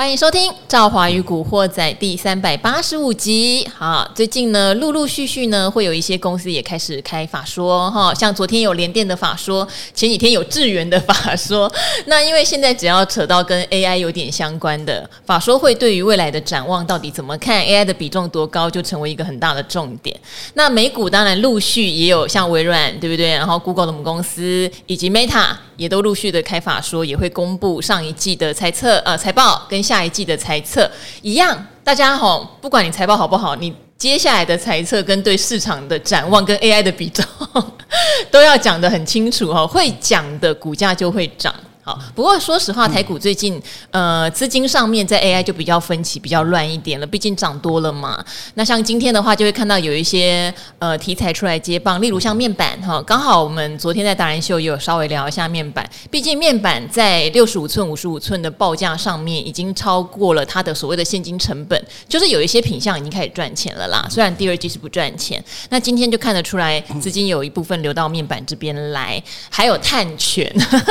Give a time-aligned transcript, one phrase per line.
[0.00, 3.68] 欢迎收听《赵华与古惑仔》第三百八十五集。
[3.76, 11.70] 好，最近呢，陆陆续续呢，会有一些公司也开始开法说哈，像昨天有联电的法说，前几天有智源的法说。
[12.06, 20.18] 那因为现在只要扯到跟 AI 有点相关的法说，会对于未来的展望到底怎么看，AI 的比重多高，就成为一个很大的重点。
[20.54, 23.32] 那美股当然陆续也有像微软，对不对？
[23.32, 29.89] 然后 Google 的母公司以及 Meta 也都陆续的开法说，也会公布上一季的财测呃财报跟。
[29.90, 30.88] 下一季的财测
[31.20, 37.24] 一样，大家好，不管你财报好不好，你接下来的财测跟对市场的展望跟 AI 的比重
[38.30, 41.52] 都要讲得很清楚哦，会讲的股价就会涨。
[41.90, 47.04] 好，不过说实话，台股最近呃资金上面在 AI 就比较分歧，比较乱一点了。
[47.04, 48.24] 毕竟涨多了嘛。
[48.54, 53.02] 那像今天的话，就会看到有一些呃题材出来接棒，例如像面板哈。
[53.02, 55.84] 刚好我们昨天在达人秀也有稍微聊一下面板。
[56.12, 64.06] 毕竟面板在六十五寸、五十五寸的报价上面已经超过了它的所谓的现金成本，就是有一些品项已经开始赚钱了啦。
[64.08, 70.48] 虽然第二季是不赚钱，那今天就看得出来资金有一部分流到面板这边来，还有碳权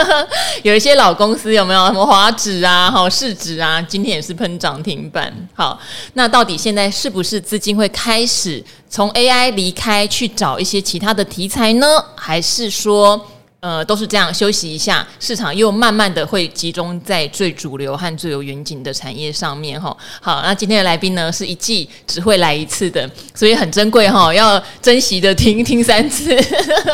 [0.63, 0.79] 有。
[0.79, 3.81] 一些老公司有没有什么华指啊、好市值啊？
[3.81, 5.33] 今天也是喷涨停板。
[5.53, 5.79] 好，
[6.13, 11.87] 那到底现在是不是资金会开始从 AI 离开，去找一些其他的题材呢？
[12.15, 13.25] 还是说？
[13.61, 19.95] 呃，都是这样，休息一下，市场又慢慢的会集中在最主流和最有远景的产业上面哈。
[20.21, 26.33] 好，那今天的来宾呢，是一季只会来一次的，所以很珍贵哈，要珍惜的听听三次。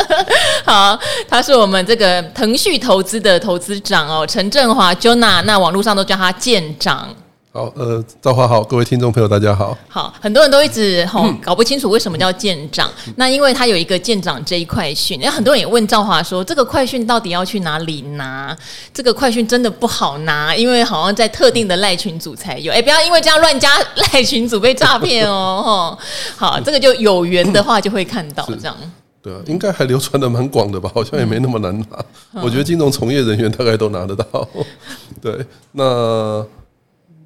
[0.65, 0.99] 好，
[1.29, 7.15] 他是我们这个腾讯投资的投资长哦，陈振华 Jonah，那网络上都叫他舰长。
[7.55, 9.77] 好，呃，赵华好，各位听众朋友，大家好。
[9.87, 18.53] 好，很多人都一直吼搞不清楚为什么叫舰长，嗯、那因为他有一个舰长这一快讯，那很多人也问赵华说，这个快讯到底要去哪里拿？
[18.93, 22.73] 这个快讯真的不好拿，因为好像在特定的赖群组才有。
[22.73, 23.69] 哎，不要因为这样乱加
[24.11, 25.97] 赖群组被诈骗哦。
[26.35, 28.75] 好，这个就有缘的话就会看到这样。
[29.21, 30.91] 对啊，应该还流传的蛮广的吧？
[30.93, 32.05] 好像也没那么难拿。
[32.33, 34.45] 嗯、我觉得金融从业人员大概都拿得到。
[35.23, 36.45] 对，那。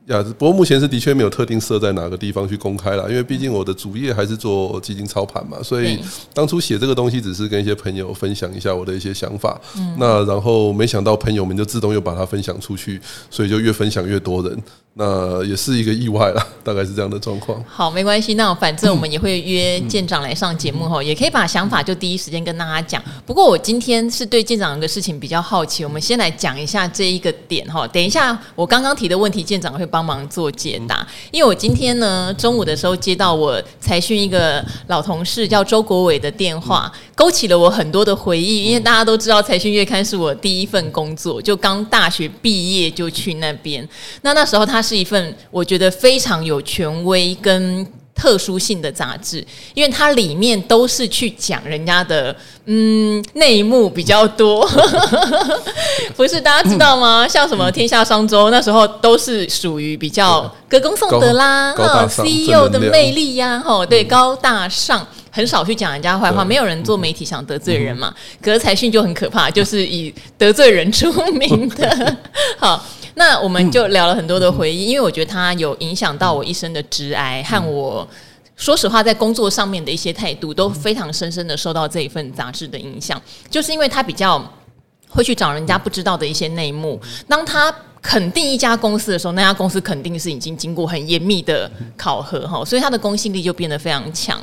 [0.10, 6.00] 呀，不过目前是的确没有特定设在哪个地方去公开了，因为毕竟我的主业还是做基金操盘嘛，所以
[6.34, 9.60] 当初写这个东西只是跟一些朋友分享一下我的一些想法。
[9.78, 13.00] 嗯，那然后没想到朋友们就自动又把它分享出去，
[13.30, 14.58] 所以就越分享越多人。
[14.96, 17.64] 那也是一个意外啦，大概是这样的状况。
[17.66, 23.02] 好，没关系，那反正我们也会约舰长来上节目哈，也可以把想法就第一时间跟大家讲。
[23.26, 27.88] 不过我今天是对舰长有个事情比较好奇，我们先来讲一下这一个点哈。
[27.88, 31.08] 等一下我刚刚提的问题，舰长会帮忙做解答。
[31.32, 38.66] 因为我今天呢中午的时候接到我财讯一个老同事叫周国伟的电话，勾起了我很多的回忆。
[38.66, 43.88] 因为大家都知道财讯月刊是我第一份工作，就刚大学毕业就去那边。
[44.24, 44.80] 那那时候他。
[44.90, 47.86] 是一份我觉得非常有权威跟
[48.20, 49.38] 特殊性的杂志，
[49.74, 52.36] 因为它里面都是去讲人家的
[52.66, 54.70] 嗯内幕比较多，
[56.18, 57.26] 不是大家知道吗？
[57.26, 68.14] 像什么《天下商周》那时候都是属于比较歌功颂德啦，哈，CEO 的魅力呀，哈，对，高大上，很少去讲人家坏话，没有人做媒体想得罪人嘛。
[68.42, 72.18] 可是财讯就很可怕，就是以得罪人出名的，
[72.60, 72.86] 好。
[73.20, 78.08] 那我们就聊了很多的回忆，因为我觉得它有影响到我一生的挚爱和我，
[78.56, 83.22] 说实话，在工作上面的一些态度都非常深深的受到这一份杂志的影响。
[83.50, 84.42] 就是因为他比较
[85.10, 86.98] 会去找人家不知道的一些内幕，
[87.28, 87.70] 当他
[88.02, 94.42] 肯定一家公司的时候，那家公司肯定是已经经过很严密的考核哈，所以他的公信力就变得非常强。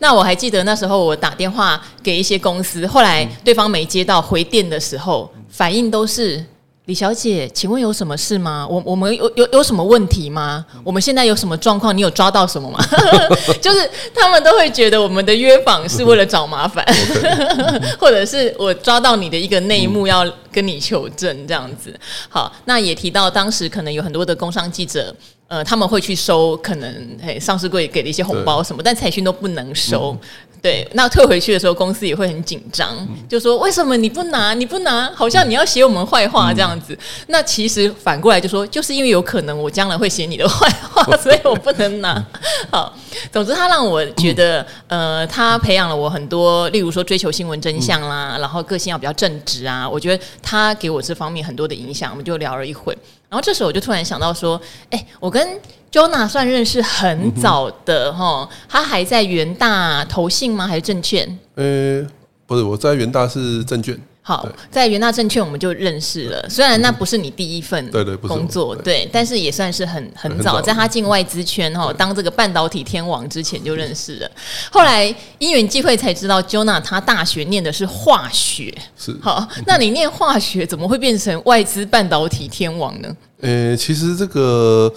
[0.00, 6.44] 那我还记得那时候我打电话给一些公司，后来对方没接到回电的时候，反应都是。
[6.88, 8.66] 李小姐，请问有什么事吗？
[8.66, 10.64] 我我们有有有什么问题吗？
[10.82, 11.94] 我们现在有什么状况？
[11.94, 12.82] 你有抓到什么吗？
[13.60, 16.82] 就是他们都会觉得我们的约访是为了找麻烦，
[18.00, 21.94] 或者是我抓到你的一个内幕要跟你求证这样子。
[22.30, 25.14] 好，那也提到当时可能有很多的工商记者，
[25.46, 26.90] 呃，他们会去收可能
[27.20, 30.16] 诶上市柜给的一些红包什么，但财讯都不能收。
[30.60, 32.96] 对，那退回去的时候，公司也会很紧张，
[33.28, 34.54] 就说为什么你不拿？
[34.54, 36.98] 你不拿，好像你要写我们坏话这样子。
[37.28, 42.24] 那其实反过来就说，就是因为有可能我将来会写你的坏话， 所以我不能拿。
[42.70, 42.92] 好，
[43.30, 49.88] 总之他让我觉得，呃，他培养了我很多，例如说追求新闻真相啦，然后个性要比较正直啊。
[49.88, 52.96] 我觉得他给我这方面很多的影响，我们就聊了一会。
[53.28, 54.60] 然后这时候我就突然想到说，
[54.90, 55.46] 哎，我跟
[55.92, 60.66] Jonah 算认识很早的哈，嗯、他还在元大投信吗？
[60.66, 61.38] 还是证券？
[61.56, 62.06] 呃，
[62.46, 64.00] 不是，我在元大是证券。
[64.28, 66.46] 好，在元大证券我们就认识了。
[66.50, 74.30] 虽然那不是你第一份对对工作，对，但是也算是很很早，在他进外资圈哈，当这个半导体天王之前就认识了。
[74.70, 75.02] 后来
[75.38, 78.76] 因缘际会才知道，Jonah 他大学念的是化学。
[78.98, 83.16] 是好，那你念化学怎么会变成外资半导体天王呢？
[83.40, 84.92] 呃，其实这个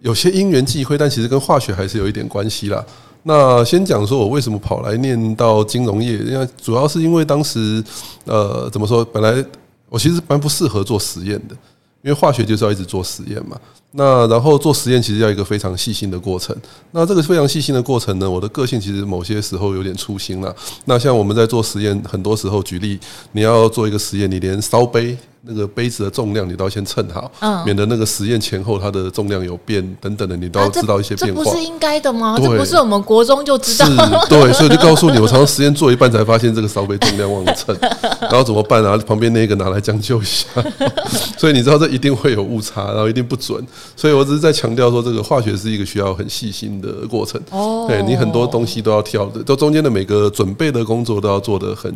[0.00, 2.84] 有些因缘际会，但其实跟化学还是有一点关系啦。
[3.22, 6.12] 那先讲说，我为什么跑来念到金融业？
[6.18, 7.82] 因为主要是因为当时，
[8.24, 9.04] 呃，怎么说？
[9.04, 9.44] 本来
[9.88, 11.54] 我其实蛮不适合做实验的，
[12.02, 13.58] 因为化学就是要一直做实验嘛。
[13.90, 16.54] 那然后做实验其实要一个非常细心的过程。
[16.90, 20.54] 那这个非常细心的过程呢，我的个性其实某些时候有点粗心了。
[20.84, 22.98] 那像我们在做实验，很多时候举例，
[23.32, 25.16] 你要做一个实验，你连烧杯。
[25.48, 31.42] 那个杯子的重量你都要先称好，嗯，免得那个实验前后它的重量有变等等的，你都要知道一些变化。
[31.42, 32.36] 这不是应该的吗？
[32.38, 33.86] 这不是我们国中就知道？
[33.86, 37.74] 是，对，所以就告诉你，我常常实验做一半才发现这个烧杯重量忘了称，
[38.20, 38.94] 然后怎么办啊？
[39.06, 40.46] 旁边那个拿来将就一下。
[41.38, 43.66] 所以你知道这一定会有误差，然后一定不准。
[43.96, 47.40] 所以我只是在强调说，这个化学是一个需要很细心的过程。
[47.50, 51.90] 哦，对，你很多东西都要挑的，都中间的每个准备的工作都要做得很。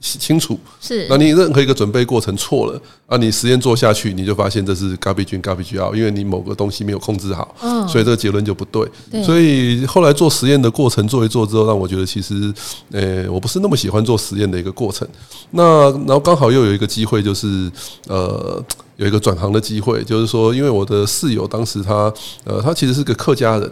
[0.00, 8.88] 清楚是，那你任何一个准备过程错了啊，你实验做下去，你就发现这是 garbage in garbage out，因为你某个东西没有控制好，嗯，所以这个结论就不对。
[9.22, 12.52] 所以后来做实验的过程做一做之后，让我觉得其实，
[12.90, 15.06] 呃，我不是那么喜欢做实验的一个过程。
[15.50, 17.70] 那然后刚好又有一个机会，就是
[18.08, 18.64] 呃，
[18.96, 22.10] 有一个转行的机会，就是说，因为我的室友当时他
[22.44, 23.70] 呃，他其实是个客家人。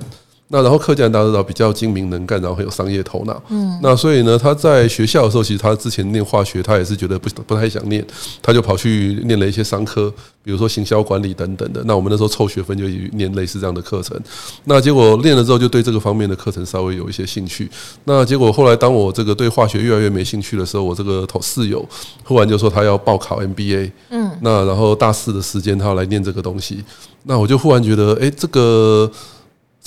[0.50, 3.42] 那然后客家人大家知道比较精明能干，然后很有商业头脑。
[3.50, 8.02] 嗯，那所以呢，他在学校的时候，其实他之前念化学，他也是觉得不不太想念，
[8.40, 10.10] 他就跑去念了一些商科，
[10.42, 11.82] 比如说行销管理等等的。
[11.84, 14.18] 那我们那时候凑学分就念类似这样的课程。
[14.64, 17.70] 那结果练了之后，就对这个方面的课程稍微有一些兴趣。
[18.04, 21.86] 那结果后来当我这个对化学越来越没兴趣的时候，我这个同室友
[22.24, 23.92] 忽然就说他要报考 MBA。
[24.08, 26.82] 嗯，那然后大四的时间他要来念这个东西，
[27.24, 29.10] 那我就忽然觉得，哎，这个。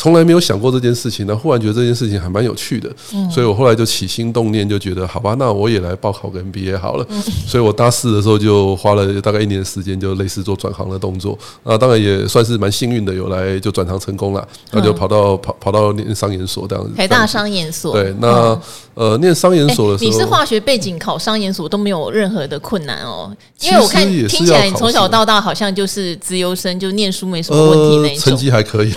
[0.01, 2.89] 从来没有想过这件事情，那忽然觉得这件事情还蛮有趣的，
[3.30, 7.06] 所以我后来就起心动念，就觉得好吧，那我也来报考个 MBA 好了。
[7.45, 11.38] 所以我大四的时候就花了大概一年时间，就类似做转行的动作。
[11.63, 16.92] 那当然也算是蛮幸运的，有来就转行成功了，那就跑到跑跑到念商研所这样子。
[16.98, 17.94] 台大商研所。
[17.94, 18.59] 对，那
[18.95, 23.31] 呃，念商研所的时候，你是化学背景，考商研所都没有任何的困难哦。
[23.59, 28.92] 因为我看听起来你从小到大好像就是资优生，就念书没什么问题那种，成绩还可以。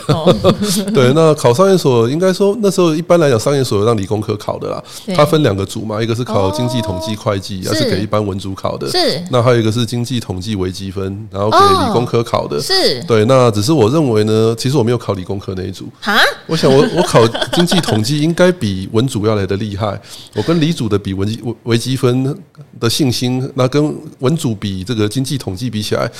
[0.96, 4.82] 对，那考商研所应该说那时候一般来讲，商研所有让理工科考的啦。
[5.14, 8.88] 它分两个组嘛，一个是考经济统计会计，而是给一般文组考的。
[8.90, 9.22] 是。
[9.30, 12.60] 那还有一个是经济统计微积分，然后给理工科考的。
[12.60, 13.02] 是。
[13.04, 15.88] 对，那只是我认为呢，其实我没有考理工科那一组。
[16.00, 16.18] 哈？
[16.46, 20.00] 我想我我考经济统计应该比文组要来的厉害。
[20.34, 22.36] 我跟理组的比文微微积分
[22.78, 26.10] 的信心，那跟文组比这个经济统计比起来，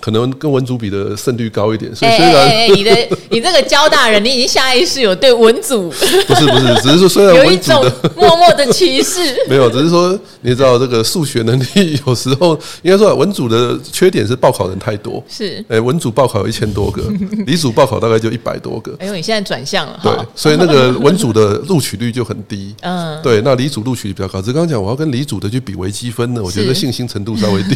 [0.00, 1.94] 可能跟文组比的胜率高一点。
[1.94, 5.88] 所以虽然你的你这个交大人，你已经下意识有对文组
[6.26, 17.02] 不是不是，只是说虽然文组的默默的歧视， 没有，只是说你知道这个数学能力有时候应该说文组的缺点是报考人太多，是哎文组报考有一千多个，
[17.46, 18.94] 理组报考大概就一百多个。
[18.98, 22.74] 哎呦，你现在转向了，对，所以那个文组的录取率就很低。
[22.82, 24.40] 嗯，对，那理组录取率比较高。
[24.40, 27.74] 只刚刚讲我要跟理组的去比微积分呢，我觉得信心程度稍微低，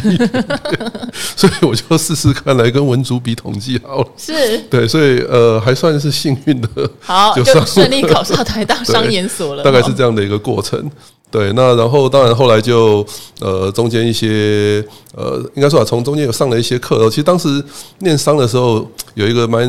[1.35, 4.07] 所以我就试试看来跟文组比统计好了。
[4.17, 6.67] 是对，所以呃还算是幸运的。
[7.01, 9.63] 好，就顺利考上台大商研所了。
[9.63, 10.89] 大概是这样的一个过程。
[11.31, 13.05] 对，那然后当然后来就
[13.39, 14.83] 呃中间一些
[15.15, 17.07] 呃应该说啊，从中间有上了一些课。
[17.09, 17.63] 其实当时
[17.99, 18.83] 念商的时候
[19.13, 19.61] 有一个蛮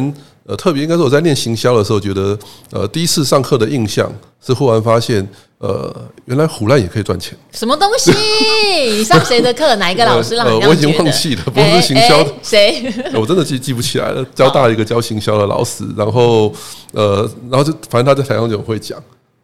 [0.47, 2.38] 呃特别，应该说我在念行销的时候，觉得
[2.71, 4.11] 呃第一次上课的印象
[4.43, 5.29] 是忽然发现
[5.61, 7.37] 呃原来胡乱也可以赚钱。
[7.52, 8.11] 什么东西？
[8.97, 9.76] 你上谁的课？
[9.76, 10.35] 哪一个老师？
[10.37, 12.93] 我已经忘记了，不是行销的谁？
[13.14, 14.25] 我真的记记不起来了。
[14.35, 16.52] 交大一个教行销的老师，然后
[16.93, 18.99] 呃然后就反正他在台上就会讲。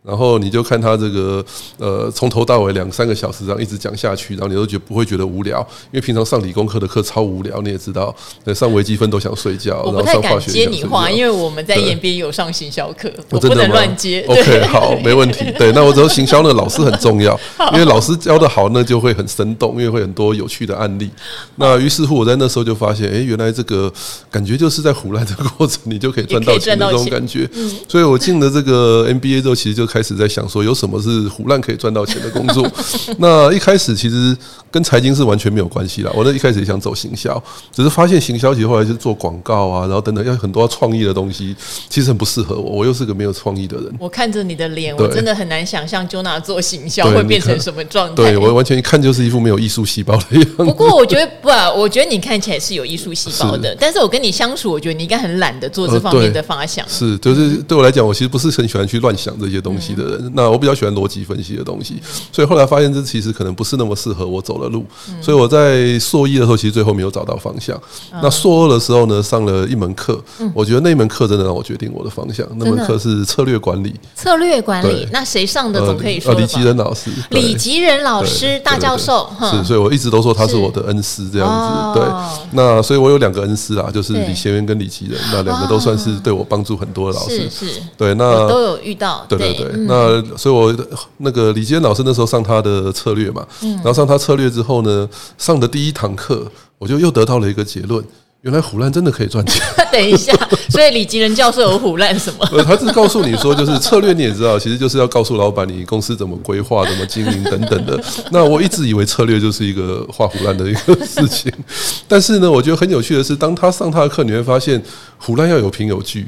[0.07, 1.45] 然后你就看他这个，
[1.79, 5.59] 呃，从头到尾两三个小时这样一直讲下去，然后你都觉不会觉得无聊，
[5.91, 8.15] 因为平常上理工科的课超无聊，你也知道，
[8.55, 14.25] 上微积分都想睡觉，我不太敢接你话，因为我们在延边有上行销课，我不能乱接。
[14.29, 15.45] OK，好，没问题。
[15.59, 17.39] 对，那我知道行销呢老师很重要，
[17.73, 21.11] 因为老师教的好，那就会很生动，因为会很多有趣的案例。
[21.57, 23.93] 那于是乎，我在那时候就发现，哎，原来这个
[24.31, 27.49] 感觉就是在胡乱的过程，你就可以赚到钱的这种感觉。
[27.89, 32.71] 所以我进了这个 MBA 之后，其实就开开始在想说，有什么是胡乱可以赚到钱的工作。
[33.17, 34.37] 那一开始其实
[34.71, 36.13] 跟财经是完全没有关系啦。
[36.15, 41.57] 我那一开始也想走行销，只是发现行销其实后来就做广告啊，然后等等，要很多创意的东西，
[41.89, 42.73] 其实很不适合我。
[42.73, 43.91] 我又是个没有创意的人。
[43.99, 48.17] 我看着你的脸，我真的很难想象 Jonah 做行销会变成什么状态。
[48.17, 50.57] 对，我完全一看就是一副没有艺术细胞的样子。
[50.57, 51.49] 不过我觉得不，
[51.81, 53.75] 我觉得你看起来是有艺术细胞的。
[53.81, 56.87] 但是我跟你相处，我觉得你应该很懒得做这方面的发想。
[56.87, 60.33] 是，就是对我来讲，我其实不是很喜欢去乱想这些东西的人。
[60.35, 61.97] 那我比较喜欢逻辑分析的东西，
[62.33, 64.85] 所以后来发现这其实可能不是那么适合我走的路。
[65.21, 67.81] 所以我在硕一的时候，其实最后没有找到方向。
[68.23, 70.23] 那硕二的时候呢，上了一门课，
[70.55, 72.47] 我觉得那门课真的让我决定我的方向。
[72.57, 73.95] 那门课是策略管理。
[74.15, 76.35] 策略管理，那谁上的总可以说？
[76.35, 79.29] 李吉仁老师，李吉仁老师大教授。
[79.51, 82.01] 是，所以我一直都说他是我的恩师这样子。
[82.01, 82.09] 对，
[82.53, 87.49] 那所以我有两个恩师啊，就是李贤元跟李吉仁，那两个都算是对我帮助很多的老师。
[87.51, 87.67] 是，
[87.97, 89.25] 对，那都有遇到。
[89.29, 90.75] 对对对，那所以我
[91.19, 98.05] 那个李坚老师那时候上他的策略嘛，然后上他策略之后呢，上的第一堂课，我就又得到了一个结论。
[98.43, 99.61] 原来唬烂真的可以赚钱。
[99.91, 100.33] 等一下，
[100.71, 102.47] 所以李吉仁教授有唬烂什么？
[102.63, 108.01] 他是告诉你说，就是策略你也知道，其实就是要告诉老板你公司怎么规划、怎么经营等等的。
[108.31, 111.53] 那我一直以为策略就是一个画唬烂的一个事情，
[112.07, 114.81] 但是呢，我觉得很有趣的是，当他上他的课，你会发现
[115.21, 116.25] 唬烂要有凭有据。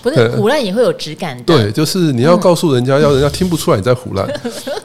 [0.00, 1.42] 不是胡乱也会有质感的。
[1.44, 4.26] 对，就是你要告诉人家， 要人家听不出来你在胡乱。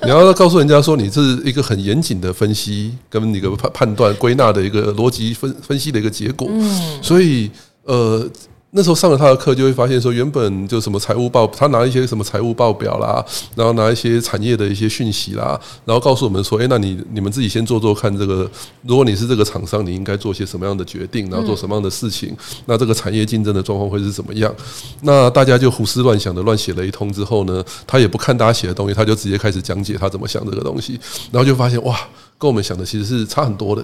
[0.03, 6.47] 你要告诉人家说，你这是一个很严谨的分析跟一个判判断归纳的一个逻辑分分析的一个结果。
[6.51, 7.49] 嗯，所以
[7.83, 8.27] 呃。
[8.77, 18.47] 那时候上了他的课，就会发现说，原本就什么财务报，他拿一些什么财务报表啦，然后拿一些产业的一些讯息啦，然后告诉我们说，哎，那你你们自己先做做看，这个
[18.83, 24.53] 如果你是这个厂商，你应该做些什么样的决定，然后做什么样的事情，那这个产业竞争的状况会是怎么样？
[25.01, 30.99] 那大家就胡思乱想的乱写了一通之后呢，他也不看大家写的东西，他就直接开始讲解他怎么想这个东西，
[31.31, 31.99] 然后就发现哇，
[32.37, 33.83] 跟我们想的其实是差很多的，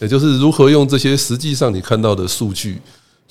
[0.00, 2.80] 也就是如何用这些实际上你看到的数据。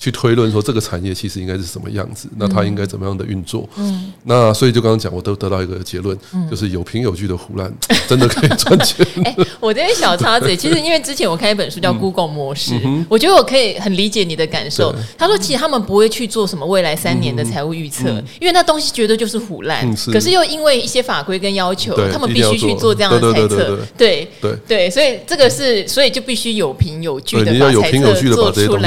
[0.02, 3.68] 去推论说这个产业其实应该是什么样子，那它应该怎么样的运作？
[3.76, 6.18] 嗯，那所以就刚刚讲，我都得到一个结论，
[6.50, 7.72] 就是有凭有据的胡乱
[8.08, 9.06] 真的可以赚钱。
[9.22, 12.72] 哎，我这边小插嘴，其实因为之前我看一本书叫《Google 模式》，
[13.08, 14.92] 我觉得我可以很理解你的感受。
[15.16, 18.08] 他说，其实他们不会去做什么未来三年的财务预测，
[18.40, 19.88] 因为那东西绝对就是唬烂。
[20.12, 23.78] 可是又因为一些法规跟要求，他们必须去做这样的猜测。
[23.96, 28.14] 对对对，所以这个是，所以就必须有凭有据的把猜测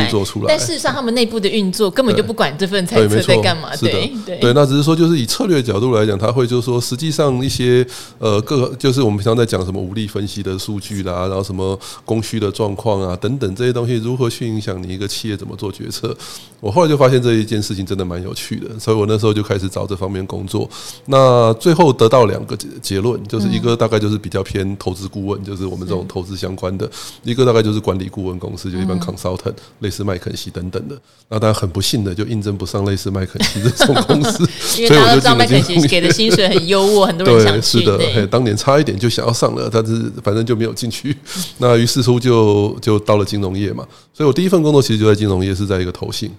[0.10, 0.48] 做出来。
[0.50, 1.05] 但事实上，他们。
[1.12, 4.40] 内部的运作根本就不管这份猜测在干嘛，对对。
[4.40, 7.86] 对，那只是说就是以策略角度来讲，他会就是说，实际上一些
[8.20, 16.16] 呃各就是我们平常在讲什么武力分析的数据啦，然后什么供需的状况啊等等这些东西如何去影响你一个企业怎么做决策。
[16.60, 20.68] 我后来就发现这一件事情真的蛮有趣的，所以我那时候就开始找这方面工作。
[21.06, 26.88] 那最后得到两个结结论，就是一个大概就是比较偏投资顾问，就是我们这种投资相关的；
[27.24, 30.96] 一个大概就是管理顾问公司，就一般 consultant，类似麦肯锡等等的。
[31.28, 37.84] 那当然很不幸的，就应征不上类似麦肯锡这种公司， 因为大家都知道麦肯锡给的薪水很优渥，很多人想去。
[37.84, 41.18] 对，是的，当年差一点就想要上了，但是反正就没有进去。
[41.58, 46.32] 那于是乎就就到了金融业嘛，所以我第一份工作其实就在金融业，是在一个投信。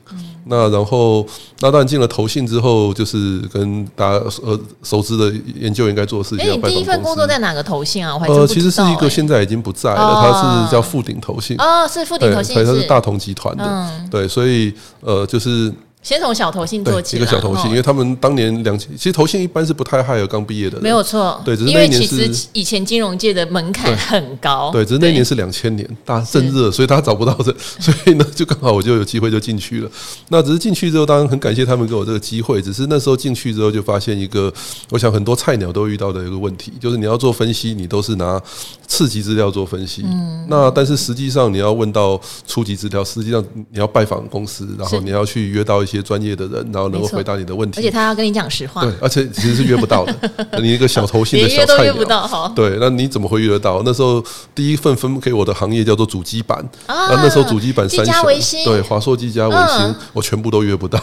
[0.48, 1.26] 那然后
[1.58, 6.48] 那当然进了投信之后，就是跟大家呃熟知的研究员该做的事情。
[6.48, 8.14] 哎，你第一份工作在哪个投信啊？
[8.14, 11.56] 我还呃，其实是一个现在已经不在了，它是叫富鼎投信。
[11.58, 13.90] 哦，是富鼎投信，对，它是大同集团的。
[14.08, 15.72] 对，所以呃，就是。
[16.06, 29.90] 先从小头信做起，一个小头信，因为他们当年两千，其实头信一般是不太害有刚毕业的，没有错，对，只是因为其实以前金融界的门槛很高，对，只是那年是两千年，大家正热，所以他找不到人， 所以呢，就刚好我就有机会就进去了。
[30.28, 34.52] 那只是进去之后，当然很感谢他们给我这个机会，只是那时候进去之后就发现一个，
[34.92, 38.40] 我想很多菜鸟都遇到的一个问题，就是你要做分析，你都是拿
[38.86, 46.66] 次级资料做分析，嗯，那但是实际上你要问到初级资料，实际上你要拜访公司，然后你要去约到一些专业的人。
[46.72, 48.82] 然后能够回答你的问题，而且他要跟你讲实话。
[48.82, 50.14] 对，而且其实是约不到的。
[50.60, 53.82] 你一个小头信的小菜鸟，对，那你怎么会约得到？
[53.84, 54.22] 那时候
[54.54, 58.04] 第一份分给我的行业叫做主机板啊，那时候主机板三
[58.40, 61.00] 星，对，华硕、技嘉、微星，我全部都约不到。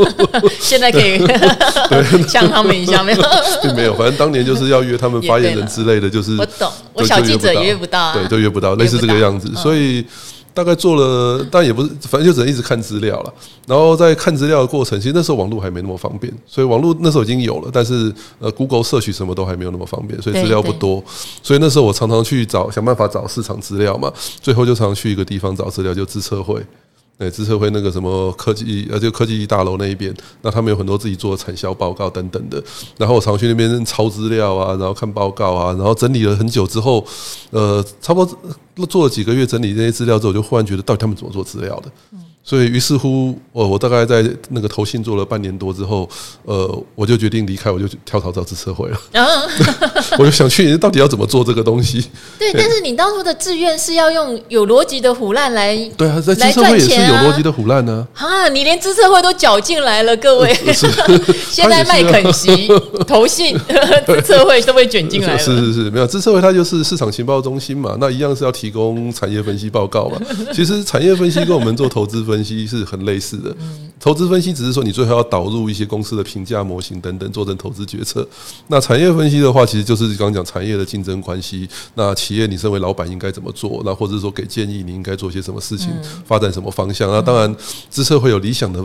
[0.58, 1.18] 现在可以
[2.28, 3.22] 像 他们一下没有？
[3.62, 10.06] 并没有，反正当年就是要约他们发言人之类的，就是我懂，我小记者也约不到，对，都约不到，类似这个样子，所以。
[10.52, 13.32] 大概做了，但也不是，反正就只能一直看资料了。
[13.66, 21.02] 然后在看资料的过程，其实那时候网络还没那么方便，所以网络那时候已经有了，但是呃，Google Search 什么都还没有那么方便，所以资料不多。
[21.42, 24.12] 所以那时候我常常去找，想办法找市场资料嘛。
[24.40, 26.60] 最后就常常去一个地方找资料，就自测会。
[27.20, 30.10] 对，资策会那个什么科技呃，就科技大楼那一边，
[30.40, 32.64] 那他们有很多自己做的产销报告等等的。
[32.96, 37.04] 然后我常去那边抄资料啊，然后看报告啊，然后整理了很久之后，
[37.50, 41.92] 呃，差不多做了几个月整理这些资料之后，我就忽然觉得到底他们怎么做资料的？
[42.50, 46.08] 所以，于是乎，我我大概在那个投信做了半年多之后，
[46.44, 49.00] 呃，我就决定离开，我就跳槽到资策会了。
[50.18, 52.04] 我就想去，到底要怎么做这个东西？
[52.40, 58.04] 对，但是你当初的志愿是要用有逻辑的腐烂来，对啊，在资社会也是有逻辑的腐烂呢。
[58.14, 60.52] 啊，你连资策会都搅进来了，各位，
[61.48, 62.68] 现在麦肯锡、
[63.06, 63.56] 投信、
[64.04, 65.38] 资社会都被卷进来了。
[65.38, 70.20] 是是是，没有资社会，它就是市场情报中心嘛，那一样是要提供产业分析报告嘛。
[70.52, 73.54] 其实产业分析跟我们做投资分析是很类似的，
[73.98, 78.26] 投资分析只是说你最后要导入一些公司的评价模型等等，做成投资决策。
[78.68, 81.68] 那产业分析的话，其实就是刚刚讲产业的竞争关系。
[81.94, 83.82] 那企业你身为老板应该怎么做？
[83.84, 85.88] 那或者说给建议，你应该做些什么事情，
[86.24, 87.10] 发展什么方向？
[87.10, 87.54] 那当然，
[87.88, 88.84] 资策会有理想的。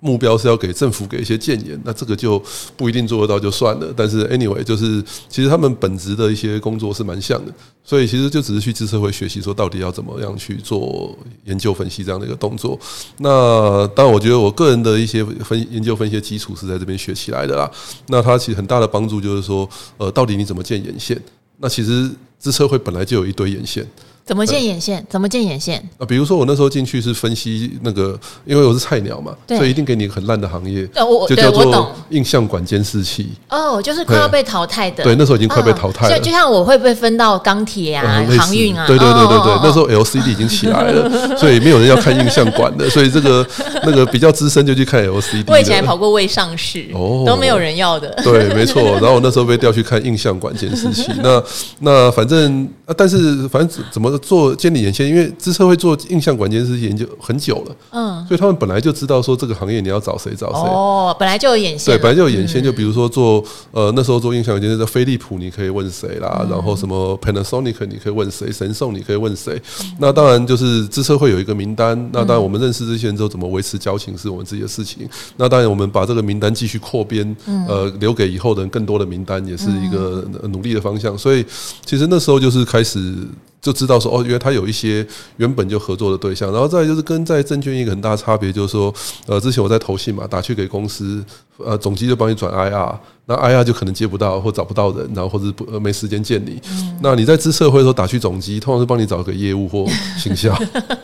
[0.00, 2.40] 目标是要给政府给一些建言，那这个就
[2.76, 3.92] 不一定做得到就算了。
[3.96, 7.52] 但是 anyway，就是其实他们本职的一些工作是蛮像的，
[7.82, 12.78] 所以其实就只是去资策会学习，说到底要怎么样去做研究分析这样的一个动作。
[13.18, 17.68] 那当然，我觉得我个人的一些分研究分析的基础是在这边学起来的啦。
[18.06, 21.20] 那它其实很大的帮助就是说，呃，到底你怎么建眼线？
[21.56, 23.84] 那其实资策会本来就有一堆眼线。
[24.28, 25.02] 怎么建眼线？
[25.08, 25.82] 怎么建眼线？
[25.96, 30.86] 啊，比如说我那时候进去是分析那个，因为我是菜鸟嘛，所以一定给你很烂的行业，
[31.26, 33.30] 就叫做印象管监视器。
[33.48, 35.02] 哦，就是快要被淘汰的。
[35.02, 36.20] 对，那时候已经快被淘汰了。
[36.20, 38.86] 就像我会不会分到钢铁啊、航运啊？
[38.86, 41.08] 对对对对对，那时候 LCD 已经起来了，
[41.38, 43.46] 所以没有人要看印象管的，所以这个
[43.82, 45.44] 那个比较资深就去看 LCD。
[45.46, 48.10] 我以前还跑过未上市，哦，都没有人要的。
[48.22, 48.82] 对，没错。
[48.82, 51.10] 然后我那时候被调去看印象管监视器。
[51.22, 51.42] 那
[51.78, 60.60] 那反正啊，但是反正怎么做监理眼线，因为资策会做印象管监视器研究很久了，嗯，所以他们本来就知道说这个行业你要找谁找谁。
[60.70, 69.60] 哦，本来就有眼线，对，本来就有眼线，就比如说做呃那时候做印象管监视器的飞利浦，你可以问谁啦，然后什么 Panasonic 你可以问谁，神送你可以问谁，
[69.98, 77.36] 那当然就是资策会有一个名单，那当然我们认识这些人之后怎么维持交情是我们自己的事情，那当然我们把这个名单继续扩编，
[77.68, 81.44] 呃，留给以后的人更多的名单也是一个努力的方向，所以
[81.84, 83.14] 其实那时候就是开始。
[83.60, 88.94] 就知道说哦，原来他有一些原本就合作的对象，然后再就是跟在证券一个很大的差别，就是说，
[89.26, 91.24] 呃，之前我在投信嘛，打去给公司，
[91.58, 92.96] 呃，总机就帮你转 IR。
[93.28, 96.58] 那 IR 就可能接不到或找不到人，然后或者不没时间见你。
[97.02, 99.86] 那你在资社会的时候打去总机，通常是帮你找个业务或
[100.18, 100.50] 行销，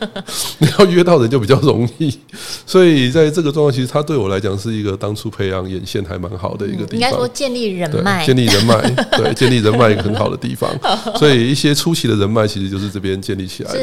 [0.57, 2.11] 你要约到人就比较容易。
[2.65, 6.99] 所以在这个状况，其实他对我来讲是一个当初培养眼线还蛮好的一个地方。
[6.99, 10.67] 应该说建立人脉，建立人脉，对，建立人脉 一个很好的地方。
[11.19, 13.79] 所以一些初期的人脉其实就是这边建立起来的。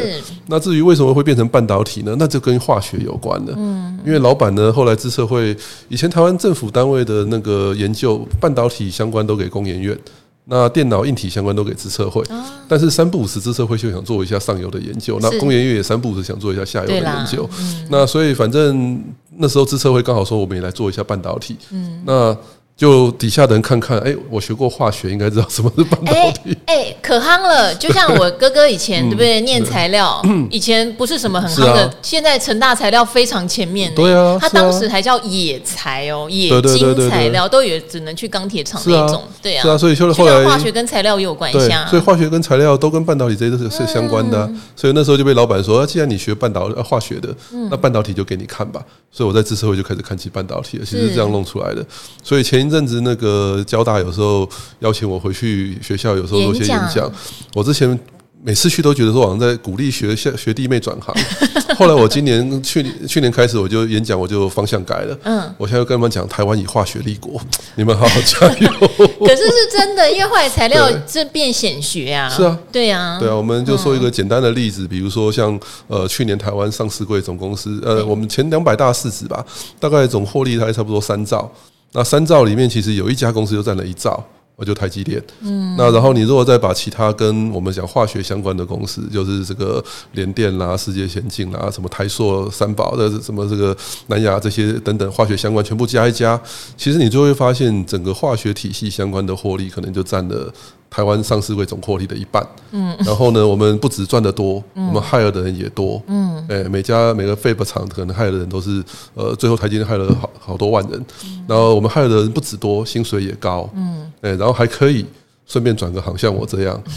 [0.48, 2.16] 那至于为什么会变成半导体呢？
[2.18, 3.54] 那就跟化学有关的。
[3.56, 5.56] 嗯，因为老板呢，后来资社会
[5.88, 8.26] 以前台湾政府单位的那个研究。
[8.40, 9.98] 半导体相关都给工研院，
[10.44, 12.22] 那电脑硬体相关都给资策会，
[12.68, 17.48] 但是三不五时资策会就想做一下上游的研究，那工研院也三不五时想做一下下游的研究，
[17.90, 19.02] 那所以反正
[19.36, 22.02] 那时候资策会刚好说我们也来做一下半导体，嗯。
[22.04, 22.36] 那。
[22.82, 26.58] 就底下的人看看，哎、欸，我学过化学，应该知道什么是半导体。
[26.66, 27.72] 哎、欸欸，可夯了。
[27.76, 29.40] 就像我哥哥以前，对不对？
[29.42, 33.94] 念材料， 以前不是什么很夯的，现在成大材料非常前面。
[33.94, 39.22] 对啊，他当时还叫野材哦，野金材料都也只能去钢铁厂那种。
[39.40, 41.86] 对啊，是啊，所以后来化学跟材料也有关系啊。
[41.88, 44.50] 所以化学跟材料都跟半导体这些都是是相关的。
[44.74, 47.32] 所以那时候就被老板说，既然你学半导化学的，
[47.70, 48.84] 那半导体就给你看吧。
[49.12, 51.86] 所以我在资策会就开始看起半导体了，其实是这样弄出来的。
[52.24, 54.48] 所以前一阵子那个交大有时候
[54.80, 57.08] 邀请我回去学校，有时候做些演讲。
[57.54, 57.96] 我之前。
[58.44, 61.14] 每次去都觉得说好像在鼓励学校学弟妹转行，
[61.78, 65.16] 后来我今年去年去年开始我就演讲，我就方向改了。
[65.22, 67.40] 嗯，我现在跟他们讲，台湾以化学立国，
[67.76, 68.68] 你们好好加油。
[69.24, 72.28] 可是是真的，因为化学材料这变显学啊。
[72.28, 73.36] 是啊，对啊，对啊。
[73.36, 75.56] 我们就说一个简单的例子，比如说像
[75.86, 79.46] 呃去年台湾上市柜总公司，呃我们前两百大市值吧，
[79.78, 81.48] 大概总获利才差不多三兆。
[81.92, 84.24] 那三兆里面其实有一家公司就占了一兆。
[84.56, 93.76] 我就台积电，嗯，那然后你如果再把其他跟我们讲化学相关的公司，就是这个联电啦、世界先进啦、什么台硕、三宝的什么这个
[94.08, 96.40] 南亚这些等等化学相关，全部加一加，
[96.76, 100.52] 其实你就会发现整个化学体系相关的获利可能就占了。
[100.94, 108.84] 台湾上市会总获利的一半，嗯，然后呢，我们不止赚得多，我们 hire 的人也多，嗯，哎，每家每个 fab 厂可能 hire 的人都是，
[109.14, 111.02] 呃，最后台积电 hire 了好好多万人，
[111.48, 115.06] 然后我们 hire 的人不止多，薪水也高，嗯，哎，然后还可以
[115.46, 116.82] 顺便转个行，像我这样。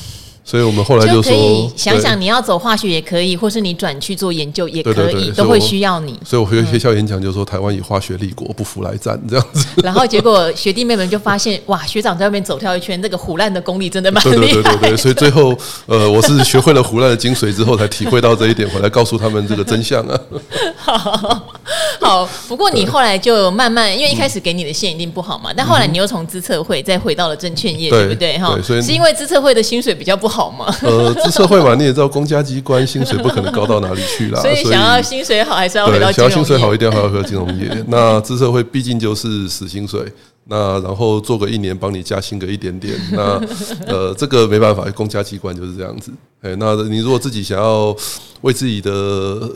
[0.48, 6.20] 所以我们后来就说，就可以想想你要走化学也可以，或是你转去做研究也可以，都会需要你。
[6.24, 9.66] 所以我回学校演讲就说，台湾以化学立国，不服来战这样子。
[9.78, 14.38] 然后结果学弟妹们就发现，哇，学长在外面走跳一圈，这个唬烂的功力真的蛮厉害。
[14.38, 20.20] 对对对对，所以最后呃，我是学会了胡乱的精髓之后，才体会到这一点，回来告诉他们这个真相啊。
[20.78, 21.55] 好，
[22.00, 28.38] 好，不过你后来就慢慢，因为一开始给你的线一定不好嘛，但后来你又从资策会再回到了证券业，对不对？
[28.38, 30.74] 哈，所以是因为资策会的薪水比较不好嘛？
[30.82, 31.14] 呃。
[31.16, 34.40] 资策会嘛，你也知道，公家机关薪水不可能高到哪里去啦。
[34.44, 36.12] 所以想要薪水好，还是要回到。
[36.12, 37.84] 想要薪水好，一定要回到金融业。
[37.88, 40.02] 那资策会毕竟就是死薪水，
[40.48, 42.94] 那然后做个一年，帮你加薪个一点点。
[43.12, 43.42] 那
[43.88, 46.12] 呃，这个没办法，公家机关就是这样子。
[46.42, 47.96] 哎，那你如果自己想要
[48.42, 48.92] 为自己的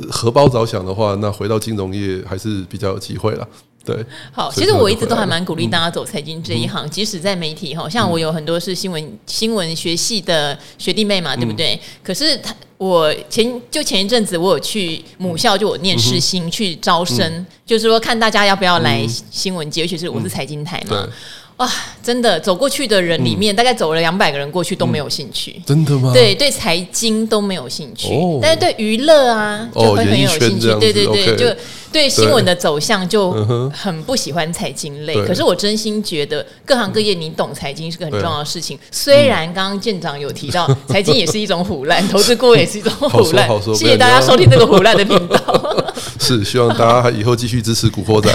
[0.10, 3.48] 荷包着想的话，那回到金融业还是比较有机会了。
[3.86, 3.96] 对，
[4.32, 11.80] 好，其实我一直都还蛮鼓励大家走财经这一行，即使在媒体哈，像我有很多是新闻新闻学系的学弟妹嘛，对不对？
[12.04, 21.08] 可是他，我前就前一阵子我有去母校，就我念世新去招生，就是说看大家要不要来新闻界，尤其是我是财经台嘛。
[21.58, 21.70] 哇，
[22.02, 25.62] 真的走过去的人里面，大概走了两百个人过去都没有兴趣。
[25.66, 26.14] 真的吗？
[26.14, 28.10] 对对，财经都没有兴趣，
[28.42, 30.68] 但是对娱乐啊就会很有兴趣。
[30.80, 31.56] 对对对，就。
[31.92, 33.32] 对新闻的走向就
[33.74, 38.78] 很不喜欢财经类，可是我真心觉得各行各业你懂财经是个很重要的事情。
[38.92, 43.50] 虽然刚刚舰长有提到财经也是一种腐烂， 投资顾问也是一种腐烂。
[43.74, 45.40] 谢谢大家收听这个腐烂的频道。
[46.20, 48.30] 是希望大家以后继续支持古惑仔。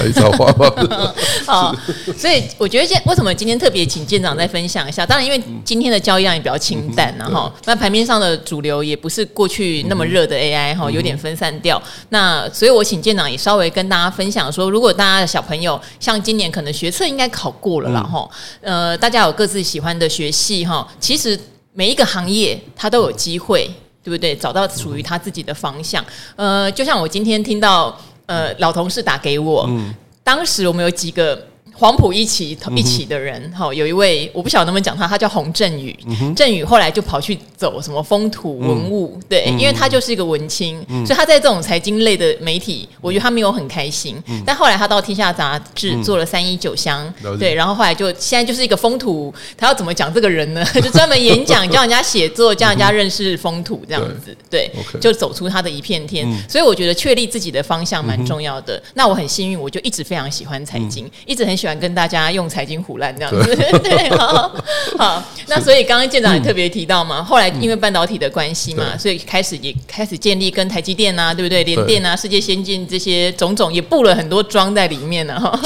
[1.46, 1.74] 好，
[2.16, 5.06] 所以我觉得今为什么今天特别请舰长再分享一下？
[5.06, 11.80] 当然，因为今天的交易量也比较清淡，然后那盘面上的主流也不是过去那么热的 AI 哈，有点分散掉。
[12.08, 13.43] 那所以我请舰长也是。
[13.44, 18.26] 稍微跟大家分享说，如果大家的小朋友像今年可能学测应该考过了啦哈，
[18.62, 21.38] 嗯、呃，大家有各自喜欢的学系哈，其实
[21.74, 23.70] 每一个行业它都有机会，
[24.02, 24.34] 对不对？
[24.34, 26.02] 找到属于他自己的方向。
[26.36, 31.46] 呃，就像我今天听到呃老同事打给我，嗯、当时我们有几个。
[31.76, 35.94] 黄埔一起一起的人，哈、嗯，有一位我不晓得能不能讲他，他叫洪振宇。
[36.06, 44.16] 嗯、振宇后来就跑去走什么风土文物，嗯、对，因为他就是一个文青，嗯、所以他在这种财经类的媒体，我觉得他没有很开心。
[44.26, 50.64] 嗯、但后来他到天下杂志做了三一九乡，嗯、对，然后后来就现在就是一个风土，他要怎么讲这个人呢？
[50.80, 56.24] 就专门演讲， 教人家写作，教人家认识风土这样子，对，对，就走出他的一片天。
[56.30, 58.76] 嗯、所以我觉得确立自己的方向蛮重要的。
[58.76, 61.63] 嗯、那我很幸运，我就一直非常喜欢财经，嗯、一直很喜。
[61.64, 64.54] 喜欢跟大家用财经胡烂这样子，对， 对，好，
[64.98, 71.64] 好，那所以刚刚舰长也特别提到嘛，后来因为半导体的关系嘛，所以开始也开始建立跟台积电啊，对不对？
[71.64, 75.58] 联电啊，世界先进这些种种也布了很多桩在里面呢，哈，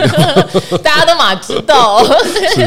[0.82, 2.02] 大家都嘛知道。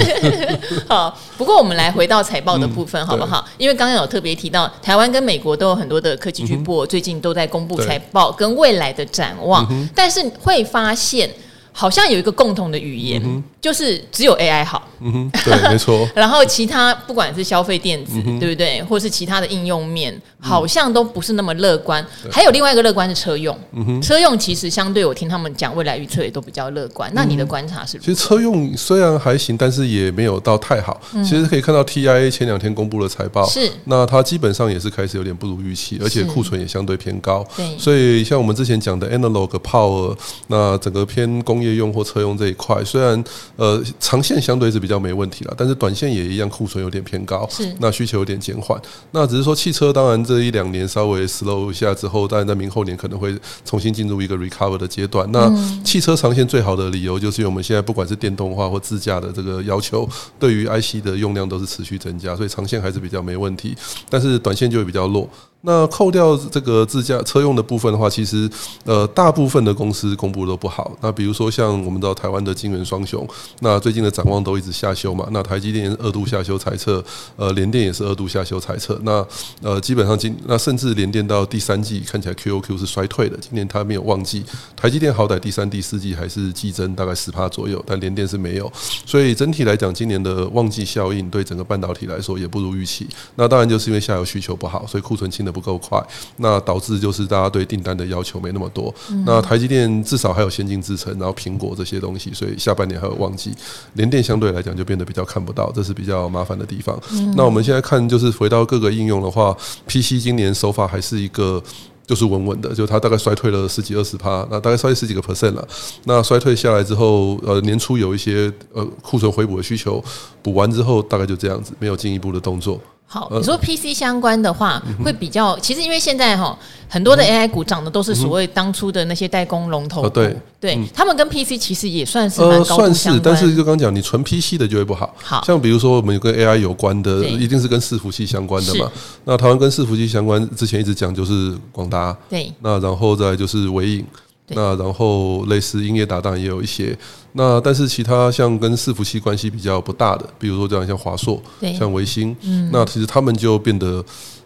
[0.88, 3.44] 好，不过我们来回到财报的部分好不好？
[3.58, 11.28] 因为刚刚有特别提到，台湾跟美国都有很多的科技巨擘，最近都在公布财报跟未来的展望，但是会发现。
[11.74, 14.88] 好像有一个共同的语言，嗯、就是只有 AI 好。
[15.02, 16.08] 嗯哼，对，没错。
[16.16, 22.02] 然后其他不管是消费电子，嗯、对不对，或是其他的应用面，好像都不是那么乐观。
[22.24, 23.58] 嗯、还有另外一个乐观是车用。
[23.74, 27.10] 嗯，车用其实相对我听他们讲未来预测也都比较乐观。
[27.10, 27.98] 嗯、那你的观察是？
[27.98, 31.02] 其实车用虽然还行，但是也没有到太好。
[31.14, 37.46] 嗯、其实可以看到 TIA 前两天公布了财报，是那它基本上也是开始有点不如预期，而且库存也相对偏高。
[37.58, 40.16] 对，所以像我们之前讲的 Analog Power，
[40.48, 43.24] 那整个偏工业用或车用这一块，虽然
[43.56, 48.80] 呃长线相对是比较没问题了，但是短线也一样库存有点偏高，是那需求有点减缓。
[49.12, 55.28] 那只是说汽车，当然这一两年稍微 slow 一下之后，当然在明后年可能会重新进入一个 recover 的阶段。
[55.32, 55.50] 那
[55.84, 63.76] 汽车长线最好的理由，就是因为我们现在不管是电动化或自驾的这个要求，对于 IC 的用量都是持续增加，所以长线还是比较没问题。
[64.10, 65.30] 但是短线就会比较弱。
[65.66, 68.50] 那扣掉这个自驾车用的部分的话，其实
[68.84, 70.92] 呃大部分的公司公布都不好。
[71.02, 73.26] 那比如说像我们知道台湾的晶圆双雄，
[73.62, 75.26] 那最近的展望都一直下修嘛。
[75.32, 77.02] 那台积电二度下修财测，
[77.38, 79.00] 呃联电也是二度下修财测。
[79.04, 79.26] 那
[79.62, 84.44] 呃基本上今那甚至联电到第三季看起来 QOQ 是衰退的，今年它没有旺季。
[84.76, 88.70] 台积电好歹第三、第四季还是季增大概十趴左右，但联电是没有。
[89.06, 93.08] 所以整体来讲，今年的旺季效应对整个半导体来说也不如预期。
[93.36, 95.53] 那当然就是因为下游需求不好，所以库存清的。
[95.54, 96.04] 不够快，
[96.38, 98.94] 那导致就是大家对订单的要求没那么多。
[99.26, 103.54] 那台积电至少还有先进制程，然后苹果这些东西，所以下半年还有旺季。
[103.94, 107.00] 联电相对来讲就变得比较看不到，这是比较麻烦的地方。
[107.38, 109.56] 那我们现在看，就是回到各个应用的话
[109.88, 111.62] ，PC 今年手法还是一个
[112.08, 115.68] 就是稳稳的，就它大概衰退了十几二十趴，那大概衰退十几个 percent 了。
[116.06, 120.04] 那衰退下来之后，呃，年初有一些呃库存回补的需求，
[120.42, 122.80] 补完之后大概就这样子，没有进一步的动作。
[123.14, 126.58] 好，你说 PC 相关的话，会比较，其实因为现在哈
[126.90, 130.36] 很多的 AI 股涨的都是所谓当初的那些代工龙头，对。
[130.60, 135.14] 对，他们跟 PC 其实也算是蛮高度相关，算是，但是就刚讲，你纯 PC 的就会不好。
[135.22, 138.90] 好，像比如说我们有跟 AI 有关的，一定是跟伺服器相关的嘛。
[139.26, 144.06] 那台湾跟伺服器相关，之前一直讲就是广达，对，那然后再就是纬颖。
[144.50, 146.98] 那然后类似音乐搭档也有一些，
[147.34, 151.42] 那但是其他像跟伺服器关系比较不大的，比如说这样像华硕，
[151.78, 152.36] 像微星，
[152.72, 154.04] 那其实他们就变得。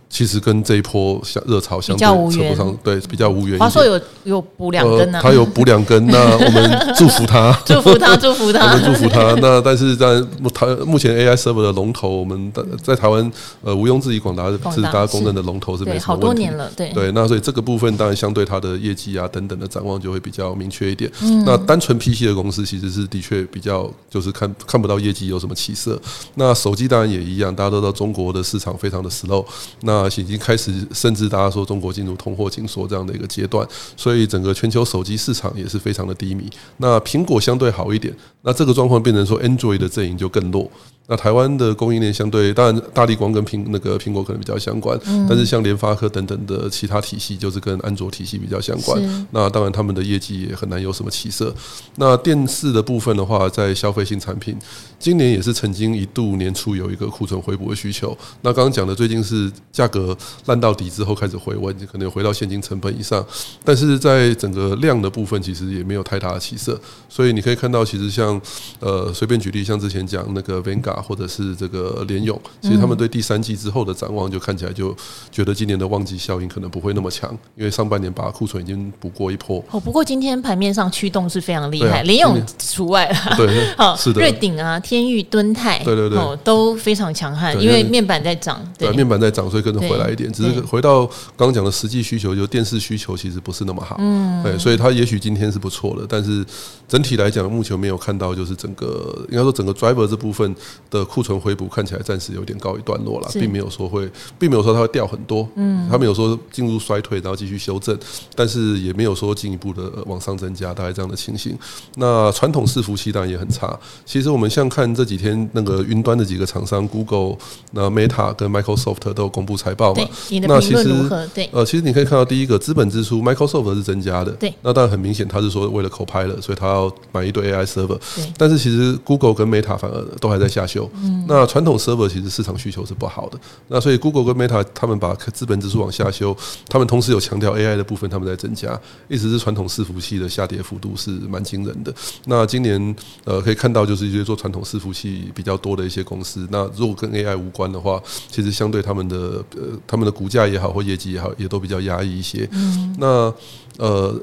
[0.10, 3.60] 其实跟这一波相热潮相对扯不上，对，比较无缘。
[3.60, 9.34] 华硕有有补两根呢，他有补两根，那 我们祝福他， 祝福他，祝福他，我们祝福他。
[9.42, 10.22] 那但是在
[10.54, 13.30] 台目前 AI server 的龙头，我们在台湾
[13.62, 16.26] 呃毋庸置疑，广达是大家公认的龙头，是没什么问题。
[16.26, 17.12] 好多年了，对对。
[17.12, 21.12] 那所以这个部分当然相对它的业绩啊等等的展望就会比较明确一点。
[21.46, 26.00] 那单纯 PC 的公司其实是的确比较就是看看不到业绩有什么起色。
[26.36, 29.46] 那手机当然也一样，大家都知道中国的市场非常的 slow。
[29.82, 36.50] 那啊已经开始，甚至大家说中国进入通货紧缩这样的一个阶段，所以整个全球手机市场也是非常的低迷。
[36.78, 40.70] 那苹果相对好一点，那这个状况变成说 Android 的阵营就更弱。
[41.08, 49.28] 那台湾的供应链相对，当然大力光跟苹那个苹果可能比较相关，但是像联发科等等的其他体系，就是跟安卓体系比较相关。
[49.32, 51.54] 那当然他们的业绩也很难有什么起色。
[51.96, 54.58] 那电视的部分的话，在消费性产品，
[55.00, 58.16] 今年也是曾经一度年初有一个库存回补的需求。
[58.42, 60.16] 那刚刚讲的最近是价格
[60.46, 63.26] 烂到底之后开始回温，可能回到现金成本以上，
[63.64, 66.78] 但是在整个量的部分其实也没有太大的起色。
[67.08, 68.40] 所以你可以看到，其实像
[68.82, 70.62] 呃随便举例，像之前讲那个
[71.02, 74.96] 或者是这个联咏，其实他们对第三季之后的展望就看起来就
[75.32, 79.64] 觉得今年的旺季效应可能不会那么强，因为上半年把库存已经补过一波。
[79.72, 83.36] 哦，不过今天盘面上驱动是非常厉害，联咏除外了。
[83.38, 84.22] 对， 好，是的。
[84.22, 88.60] 瑞鼎啊，天域、敦泰，对对对，都非常强悍，因为面板在涨。
[88.78, 90.32] 对，面板在涨，所以跟着回来一点。
[90.32, 91.06] 只是回到
[91.36, 93.98] 刚刚讲的实际需求，就电视需求其实不是那么好。
[94.00, 96.46] 嗯，对，所以它也许今天是不错的，但是
[96.88, 100.56] 整体来讲，目前没有看到就是整个应该说整个 driver 这部分。
[100.90, 107.98] 的库存回补看起来暂时有点告一段落了，并没有说会，并没有说它会掉很多，嗯，它没有说进入衰退，然后继续修正，
[108.36, 111.58] 但是也没有说进一步的往上增加，大概这样的情形。
[111.96, 113.78] 那传统伺服器当然也很差。
[114.06, 117.38] 其实我们像看这几天那个云端的几个厂商，Google、
[117.72, 120.08] 那 Meta 跟 Microsoft 都有公布财报嘛，
[120.44, 130.77] 那其实对，呃，其实你可以看到第一个资本支出，Microsoft 是增加的，对，那当然很明显，他是说为了 Copilot，所以他要买一堆 AI server，对，但是其实 Google 跟 Meta 反而都还在下修。
[131.02, 136.36] 嗯，那传统 server 其实市场需求是不好的，那所以 Google 跟 Meta 他们把资本指数往下修，
[136.68, 141.94] 他们同时有强调 AI 的部分他们在增加，一直是传统伺服器的下跌幅度是蛮惊人的。
[142.26, 152.48] 那今年呃可以看到就是一些做传统伺服器比较多的一些公司，那如果跟 AI 无关的话，其实相对他们的呃他们的股价也好或业绩也好，也都比较压抑一些。
[152.52, 153.34] 嗯，那
[153.78, 154.22] 呃。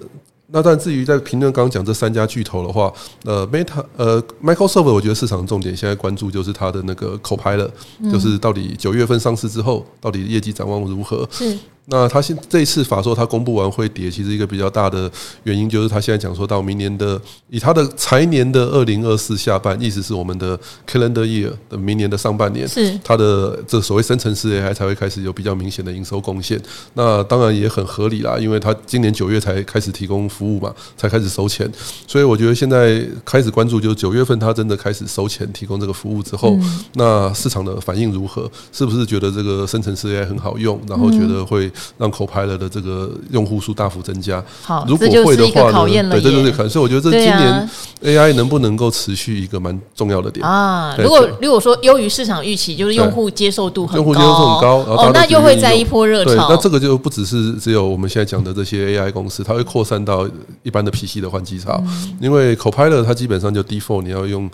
[0.49, 2.93] 那但至于在评论刚刚讲这三家巨头的话，
[3.25, 7.71] 呃，Meta，呃，Microsoft，我觉得市场重点现在关注就是它的那个 Copilot，
[8.13, 11.27] 就是到底九月份上市之后，到底业绩展望如何？
[11.31, 11.59] 是。
[11.87, 15.11] 那他现这一次法说他公布完会跌，其实一个比较大的
[15.42, 17.20] 原因就是他现在讲说到明年的
[17.51, 26.59] 以他的财年的二零二四下半，意思是我们的 calendar year 的明年的上半年，是他的这所谓生成式 AI 才会开始有比较明显的营收贡献。
[26.94, 31.70] 那当然也很合理啦，因为他今年九月才开始提供服务嘛，才开始收钱，
[32.07, 36.59] 所以我觉得现在开始关注就是九月份他真的开始收钱提供这个服务之后，
[36.94, 38.51] 那市场的反应如何？
[38.73, 41.70] 是不是觉得这个生成式 AI 很好用，然后觉得会。
[41.99, 44.43] 让 Copilot 的这个用户数大幅增加。
[44.63, 46.11] 好，如果会的话呢？
[46.11, 46.71] 对，这就是考验。
[46.71, 47.71] 所以我觉得这今年
[48.03, 50.95] AI 能不能够持续一个蛮重要的点啊。
[50.99, 56.49] 如果如果说优于市场预期，就是用户接受度很高，用户接受度很高，哦，那又会在一波热潮。
[56.49, 60.29] 那这个就不只是只有我们现在讲的这些 AI 公司，它会扩散到
[60.63, 61.83] 一般的 PC 的换机潮。
[62.21, 64.51] 因为 Copilot 它基本上就 default 你要用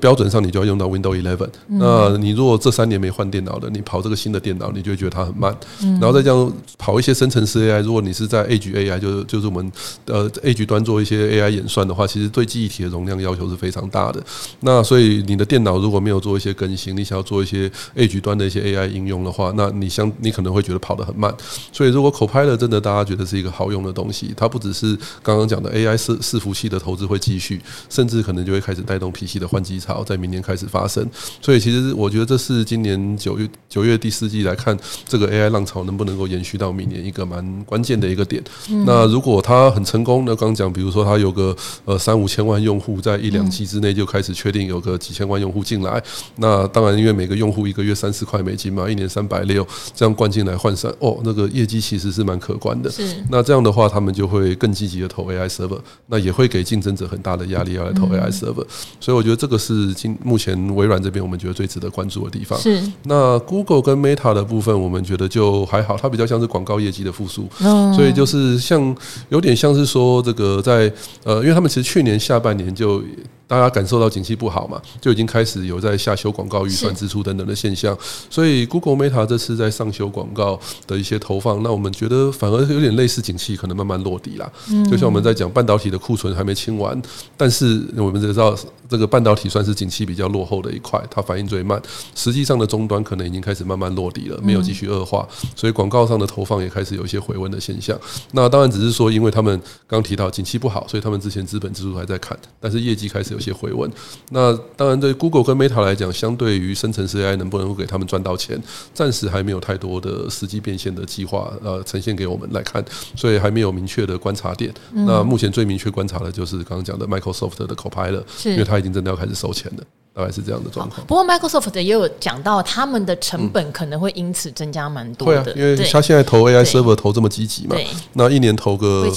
[0.00, 1.48] 标准上，你就要用到 Windows 11。
[1.68, 5.54] 那你如果这三年没换电脑的，你跑这个新的电脑，你就会觉得它很慢。
[6.00, 6.52] 然后再这样。
[6.78, 9.72] 跑一些生成式 AI，如果你是在 A 局 AI，就是就是我们
[10.06, 14.22] 呃 A 局端做一些 AI 演算的话，其实对记忆体的容量要求是非常大的。
[14.60, 21.34] 那所以你的电脑如果没有做一些更新，你想要做一些 A 局端的一些 AI 应用的话，那你相你可能会觉得跑得很慢。
[21.72, 31.08] 所以如果 Copilot 真的大家觉得是一个好用的东西，它不只是刚刚讲的 AI 伺伺服器的投资会继续，甚至可能就会开始带动 PC 的换机潮，在明年开始发生。
[31.40, 36.49] 所以其实我觉得这是今年九月九月第四季来看这个 AI 浪潮能不能够延续。
[36.50, 38.42] 续到明年一个蛮关键的一个点。
[38.84, 46.02] 那如果它很成功，那刚讲，比如说它有个呃三五千万用户，在一两期之内就开始确定有个几千万用户进来，
[46.36, 52.90] 那当然因为每个用户一个月三四块美金嘛，一年三百六，这样灌进来换算，哦，那个业绩其实是蛮可观的。
[52.90, 53.16] 是。
[53.30, 58.64] 那这样的话，他们就会更积极的投 AI server，那也会给竞争者很大的压力要来投 AI server。
[58.98, 62.58] 所以我觉得这个是今目前微软这边我们觉得最值得关注的地方。
[62.58, 62.82] 是。
[63.04, 67.48] 那 Google 跟 Meta 的部分，我们觉得就还好，它比较像是广告业绩的复苏，
[67.94, 68.96] 所以就是像
[69.28, 70.92] 有点像是说这个在
[71.24, 73.02] 呃，因为他们其实去年下半年就。
[73.50, 77.98] 大家感受到景气不好嘛，就已经开始有在下修广告预算支出等等的现象，
[78.30, 84.48] 所以 Google Meta 这次在上修广告的一些投放，那我们觉得反而有点类似景气可能慢慢落地啦。
[84.68, 87.02] 嗯就像我们在讲半导体的库存还没清完，
[87.36, 88.56] 但是我们知道
[88.88, 91.82] 这个半导体算是景气比较落后的一块，它反应最慢。
[92.14, 97.98] 实际上的终端可能已经开始慢慢落地了，没有继续恶化，所以广告上的投放也开始有一些回温的现象。
[98.30, 103.39] 那当然只是说，因为他们刚提到景气不好，所以他们之前资本支出还在砍，但是业绩开始有。
[103.40, 103.90] 一些回温，
[104.30, 112.84] 那当然对 Google 跟 Meta 来讲，相对于生成式 AI 能不能够给他们赚到钱，暂时还没有太多的实际变现的计划，呃，呈现给我们来看，
[113.16, 114.72] 所以还没有明确的观察点。
[114.92, 119.84] 那目前最明确观察的就是刚刚讲的 Microsoft 的 Copilot，因为它已经真的要开始收钱了。
[120.12, 121.06] 大概是这样的状况。
[121.06, 125.44] 不过 Microsoft 也有讲到，他们的成本可能会因此增加蛮多的。
[125.44, 127.76] 会啊，因为他现在投 AI server 投这么积极嘛，
[128.14, 129.08] 那一年投个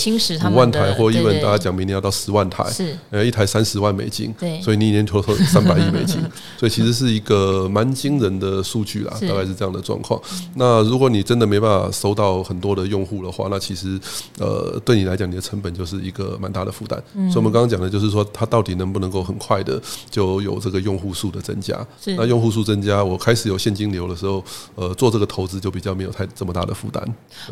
[0.52, 6.22] 五万台或一文，大家讲明年要到十万台，是呃一台三十万美金，对，所以你一年投投 三百亿美金，
[6.58, 10.22] 所以其实是一个蛮惊人的数据啦，大概是这样的状况。
[10.56, 14.00] 那如果你真的没办法收到很多的用户的话，那其实
[14.38, 17.02] 呃对你来讲，你的成本就是一个蛮大的负担。
[17.14, 20.83] 所以我们刚刚讲的就是说，它到底能不能够很快的就有这个。
[20.84, 21.76] 用户数的增加，
[22.18, 24.44] 那用户数增加，我开始有现金流的时候，
[24.76, 27.04] 呃，做这个投资就比较没有太这么大的负担。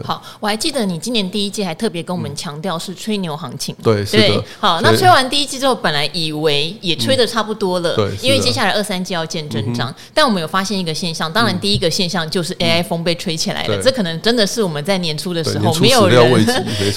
[0.04, 4.44] 好，我还记得你今年第一季还特别跟我们强调是吹牛行情，对，是的。
[4.60, 9.94] 好，那吹完第一季之后，本来以为也吹的差不多了，对，因为接下来二三季要见真章。
[10.14, 16.46] 但我们有发现一个现象，当然第一个现象就是 AI 风被吹起来了，这可能真的是我们在年初的时候没有人，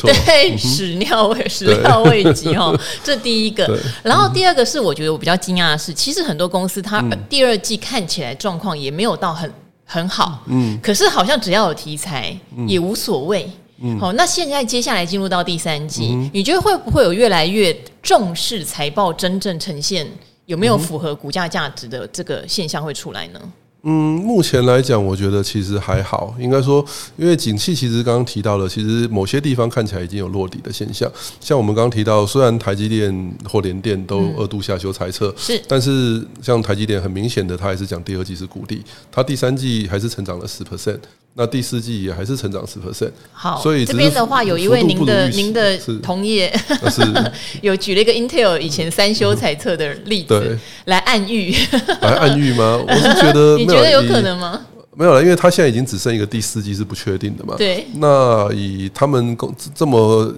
[0.02, 3.78] 对，始料未始料未及 哈，这第一个。
[4.02, 6.23] 然后第二个是我觉得我比较惊讶的是，其实。
[6.24, 9.52] 很多公司它第二季看起来状况也没有到很
[9.84, 12.34] 很好，嗯，可是好像只要有题材
[12.66, 20.06] 也无所谓，嗯，好，那现在接下来进入到第三季，你觉得会不会有越来越重视财报真正呈现
[20.46, 23.40] 有没有符合股价价值的这个现象会出来呢？
[23.86, 26.34] 嗯，目前来讲，我觉得其实还好。
[26.38, 26.84] 应该说，
[27.18, 31.10] 因为景气其实刚刚提到了，其实某些地方看起来已经有落底的现象。
[31.38, 40.98] 像我们刚刚提到，虽然台积电或联电都二度下修猜测，是，但是像台积电很明显的，它还是讲第二季是谷底，它第三季还是成长了十 percent。
[41.36, 46.48] 那第四季也还是成长十 percent，好，所以这边的话有一位您的您的同业
[46.88, 47.02] 是
[47.60, 51.52] 有举了一个 Intel 以前三修财测的例子，对，来暗喻，
[52.00, 52.80] 来暗喻吗？
[52.86, 54.60] 我是觉得， 你觉得有可能吗？
[54.94, 57.56] 没有了，因为他现在已经只剩一个第四季是不确定的嘛。
[57.58, 60.32] 对，那以他们公这么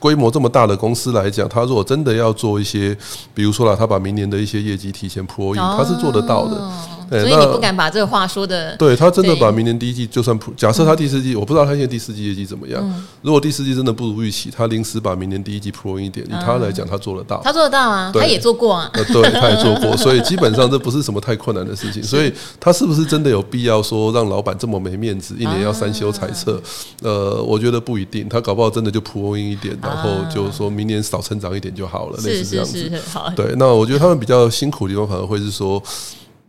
[0.00, 2.96] 规模这么大的公司来讲，他如果真的要做一些，
[3.32, 6.72] 比如说啦，他把明年的一些业绩提前 pull in，他是做得到的。
[7.10, 12.80] 所以你不敢把这个话说的，对他真的把明年第一季就算假设他第四季，我不知道他现在第四季业绩怎么样。
[13.20, 17.40] 如果第四季真的不如预期，他临时把明年第一季 in 一点，以他来讲，他做得到。
[17.42, 18.88] 他做得到啊，他也做过啊。
[18.94, 22.00] 对，他也做过， 所以基本上这不是什么太困难的事情。
[22.00, 26.62] 所以他是不是真的有必要说让老板这么没面子，一年要三修财测？
[27.02, 29.00] 呃，我觉得不一定，他搞不好真的就
[29.34, 32.88] in 一点，然后就说明年少成长一点就好了，类似这样子。
[33.34, 35.82] 对，那我觉得他们比较辛苦的地方，反而会是说。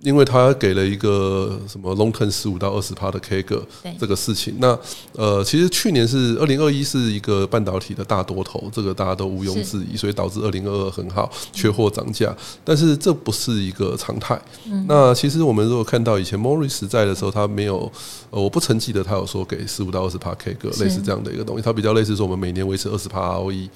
[0.01, 3.61] 因为他给了一个什么 long term 十五到二十趴的 CAGR
[3.99, 4.77] 这个事情，那
[5.13, 14.41] 呃，其实去年是二零二一是一个半导体的大多头，这个大家都毋庸置疑，所以导致二零二二很好，缺货涨价，但是这不是一个常态。
[14.87, 17.91] 那其实我们如果看到以前 Morris 在的时候，他没有，
[18.31, 23.69] 呃，我不曾记得他有说给十五到二十趴 CAGR 类似这样的一个东西，他比较类似说我们每年维持二十趴 ROE，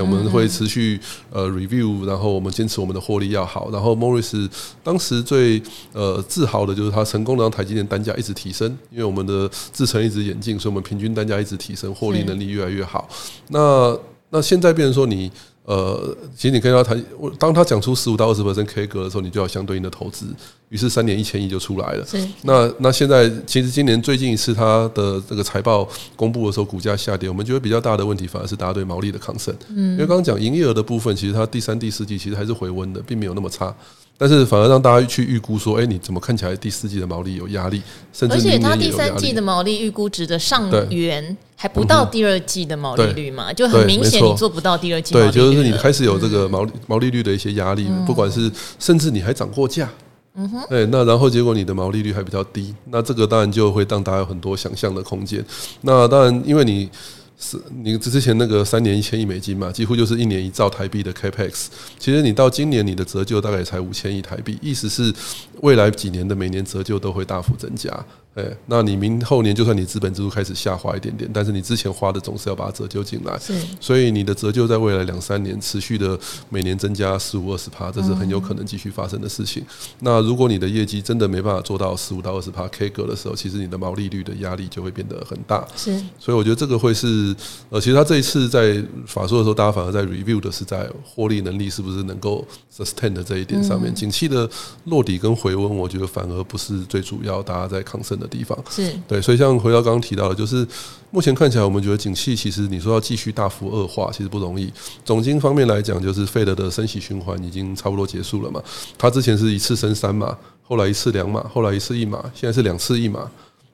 [0.00, 4.48] 我们会持续呃 review，然后我们坚持我们的获利要好，然后 Morris
[4.82, 5.62] 当时最
[5.92, 13.08] 呃，自豪的就是他成功的让台积电单价一直提升，因为我们的制程一直演进，所以我们平均单价一直提升，获利能力越来越好。
[13.48, 13.96] 那
[14.30, 15.30] 那现在变成说你
[15.64, 16.96] 呃，其实你看到他，
[17.38, 20.24] 当他讲出十五到二十 percent K 格的时候，你就要相对应的投资，
[20.70, 22.06] 于是三年一千亿就出来了。
[22.42, 29.54] 那那现在其实今年最近一次他的这个财报公布的时候，股价下跌，我们觉得比较大的问题反而是大家对毛利的抗胜。
[29.68, 33.74] 嗯，因为刚刚讲营业额的部分，其实它第三、第四季其实还是回温的，并没有那么差。
[34.20, 37.80] 但是反而让大家去预估说，哎、欸，你怎么看起来第四季的毛利有压力？
[38.12, 45.14] 甚至而且它第三季的毛利预估值的上缘还不到第二季的毛利率嘛，就很明显你做不到第二季。
[45.14, 48.50] 对，就是你开始有这个毛利毛利率的一些压力，嗯、不管是
[48.80, 49.88] 甚至你还涨过价，
[50.34, 55.44] 嗯哼，对，那然后结果你的毛利率还比较低，那这个当然就会让大家有很多想象的空间。
[55.82, 56.90] 那当然，因为你。
[57.38, 61.66] 是你之前那个三年一千亿美金嘛，几乎就是一年一兆台币的 Capex。
[61.98, 65.14] 其实你到今年你的折旧大概也才五千亿台币，意思是
[65.62, 67.88] 未来几年的每年折旧都会大幅增加。
[68.34, 73.36] 哎，那你明后年就算你资本支出开始下滑一点点，但是你之前花的总是要把它折旧进来。
[73.38, 76.16] 是，所以你的折旧在未来两三年持续的
[76.48, 79.64] 每年增加十五二十趴，这是很有可能继续发生的事情。
[80.00, 85.66] 那如果你的业绩真的没办法做到十五到二十趴 K 格的时候，其实你的毛利率的压力就会变得很大。
[85.74, 87.27] 是，所以我觉得这个会是
[87.70, 94.48] 呃，其实他这一次在法说的时候，大家反而在 review 的是在获利能力是不是能够 sustain 的这一点上面，景气的
[94.84, 100.66] 落底跟回温，我觉得反而不是最主要，大家在抗胜的地方是对，所以像回到刚刚提到的，就是
[101.10, 104.72] 目前看起来，我们觉得景气其实你说要继续大幅恶化，其实不容易。
[105.04, 108.62] 总经方面来讲，就是费德的升息循环已经差不多结束了嘛。
[108.96, 113.30] 他之前是一次升三码，后来一次两码，后来一次一码，现在是两次一码。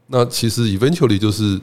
[0.07, 1.59] 那其实 eventually 就是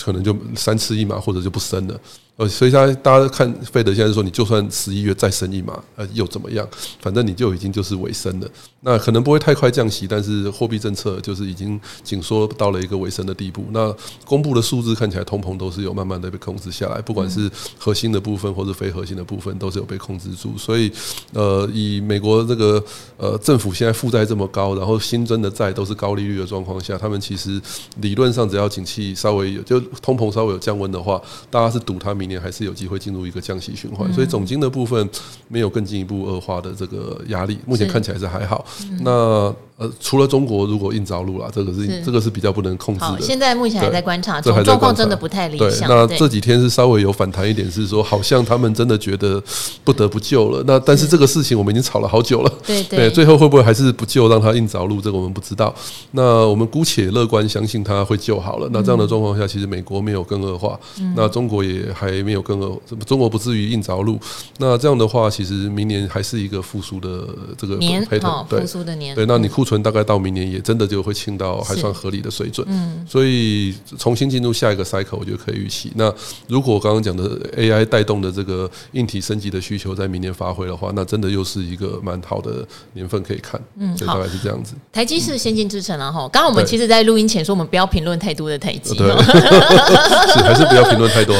[0.00, 2.00] 可能就三次一码，或者就不生了。
[2.36, 6.68] 呃，所以他大家看费德现在说，你就算十一月再升一码，呃，又怎么样？
[7.00, 8.48] 反正你就已经就是尾声了。
[8.82, 13.64] 那可能不会太快降息，但是货币政策就是已经紧缩到了一个尾声的地步。
[13.70, 13.90] 那
[14.26, 20.58] 公布的数字看起来通膨都是有慢慢的被控制下来，不管是核心的部分或者非核心的部分，都是有被控制住。
[20.58, 20.92] 所以，
[21.32, 22.84] 呃，以美国这个
[23.16, 27.58] 呃政府现在负债这么高，然后新增的债都是高利率的状况下，他们其实
[28.02, 31.18] 理论上只要景气稍微有，就通膨稍微有降温的话，
[31.50, 32.25] 大家是赌它明。
[32.26, 35.08] 年还是有机会进入一个降息循环，所以总金的部分
[35.48, 38.64] 没有更进一步恶化的这个压力，目前看起来是还好。
[39.00, 43.20] 那呃，除了中国如果硬着陆了，这个是这个是比较不能控制的。
[43.20, 45.88] 现在目前还在观察，这状况真的不太理想。
[45.88, 49.42] 那这几天是稍微有反弹一点，是说好像他们真的觉得
[49.84, 50.62] 不得不救了。
[50.66, 55.00] 那但是这个事情我们已经吵了好久了，对对，最后会不会还是不救，让他硬着陆？
[55.00, 55.74] 这个我们不知道。
[56.10, 58.68] 那我们姑且乐观相信他会救好了。
[58.72, 60.78] 那这样的状况下，其实美国没有更恶化，
[61.14, 62.26] 那中国也还。
[62.26, 64.18] 没有更恶，中国不至于硬着陆。
[64.58, 67.24] 那这样的话，其实明年还是一个复苏的
[67.56, 69.14] 这个年，好复苏的年。
[69.14, 72.64] 对，那你库存大概到明年也真的就会清到还算合理的水准。
[72.70, 75.92] 嗯，所以重新进入下一个 cycle，我觉得可以预期。
[75.96, 76.12] 那
[76.46, 83.60] 如果刚刚讲的 AI 带动的这个硬体升级的需求在明年发挥的话，那真的又是一个蛮好的年份可以看。
[83.78, 84.74] 嗯，所以大概是这样子。
[84.92, 86.28] 台积是先进制程了，哈。
[86.32, 89.08] 刚刚我们其实，在录音前说，我们不要评论太多的台积，对，
[90.32, 91.34] 是还是不要评论太多。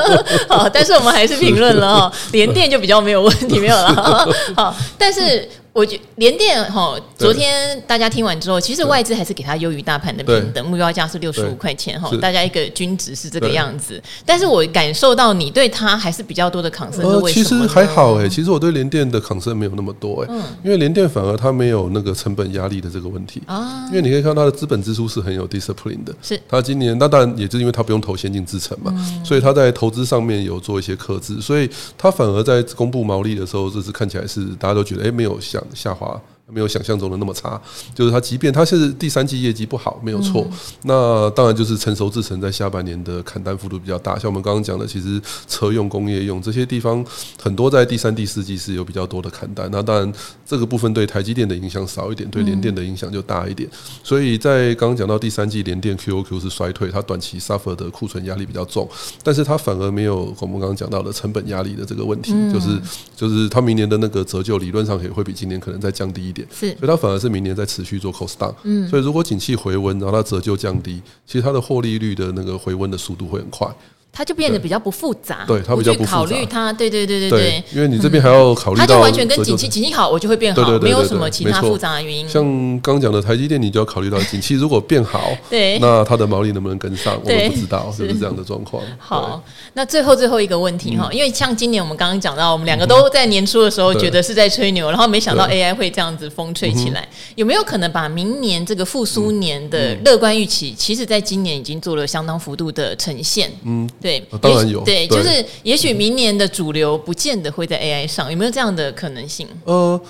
[0.48, 4.28] 好，但是我们还是评论了哈， 联电就比较没有问题，没有了。
[4.56, 5.48] 好，但是。
[5.72, 14.02] 我觉联电哈，昨天大家听完之后，其实外资还是给它优于大盘的平等目标价是六十五块钱哈，大家一个均值是这个样子。
[14.26, 23.40] 但是我感受到你对它还是比较多的 concern，呃，其实还好哎，其实我对联电的 concern 没有那么多哎，因为联电反而它没有那个成本压力的这个问题。
[23.46, 26.40] 啊，因为你可以看到它的资本支出是很有 discipline 的，是。
[26.48, 28.92] 它今年那当然也就是因为它不用投先进制程嘛，
[29.24, 36.20] 所以它在投资上面有做一些克制，所以它反而在公布毛利的时候，这次看起来是大家都觉得哎没有想下滑。
[36.52, 37.60] 没有想象中的那么差，
[37.94, 40.46] 就是它，即便它是第三季业绩不好，没有错。
[40.82, 47.04] 那当然就是成熟制成在下半年的砍单幅度比较大，像我们刚刚讲的，其实车用、工业用这些地方
[47.40, 49.68] 很多在第三、第四季是有比较多的砍单。
[49.70, 50.12] 那当然
[50.44, 53.68] 这个部分对台积电的影响少一点，对联电的影响就大一点。
[54.02, 58.88] 所以在刚刚讲到第三季联电 QOQ 是衰退，它短期 suffer 的库存压力比较重，
[59.22, 62.80] 但是它反而没有我们刚刚讲到的成本压力的这个问题，就是
[63.14, 66.39] 就是它明年的那个折旧理论上也会比今年可能再降低一点。
[66.50, 68.54] 是，所以它反而是明年在持续做 cost down。
[68.62, 73.68] 嗯，所以如果景气回温，然后它折旧降低，其实它的获利率的那个回温的速度会很快。
[74.12, 76.10] 它就变得比较不复杂，对，它比较不复杂。
[76.10, 82.28] 考虑它，对对对对对，因为你这边还要考虑到，它就完全跟景气，景气好我就会变好，没有什么其他复杂的原因。
[82.28, 88.82] 像刚讲的台积电，你就要考虑到景气如果变好， 对，那它的毛利能不能跟上，我们不知道，是不是这样的状况？
[88.98, 89.42] 好，
[89.74, 103.50] 那最后最后一个问题哈，因为像今年我们刚刚讲到，我们两个都在年初的时候觉得是在吹牛，然后没想到 AI 会这样子风吹起来，有没有可能把明年这个复苏年的乐观预期，其实在今年已经做了相当幅度的呈现？
[103.64, 104.82] 嗯，对，当然有。
[104.82, 109.46] 对，就是也许明年的主流不见得会在 AI 上，有没有这样的可能性？
[109.64, 110.00] 呃，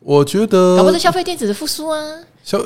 [0.00, 1.98] 我觉得，搞不好是消费电子的复苏啊。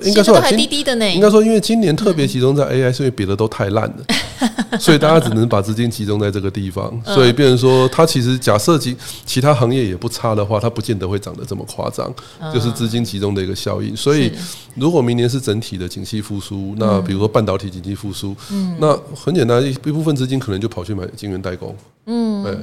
[0.02, 1.08] 应该说还低低的呢。
[1.10, 4.04] 应该说，因为今年特别集中在 AI，是因为别的都太烂了，
[4.78, 6.98] 所以大家只能把资金集中在这个地方。
[7.04, 8.96] 所以变成说，它其实假设其
[9.26, 12.12] 其他行业也不差的话，它不见得会涨得这么夸张，
[12.52, 13.94] 就是资金集中的一个效应。
[13.94, 14.32] 所以
[14.74, 18.34] 如果明年是整体的景气复苏，那比如说半导体景气复苏，
[18.78, 21.76] 那很简单，一一部分资金可能就跑去买晶圆代工。
[22.06, 22.56] 嗯，对，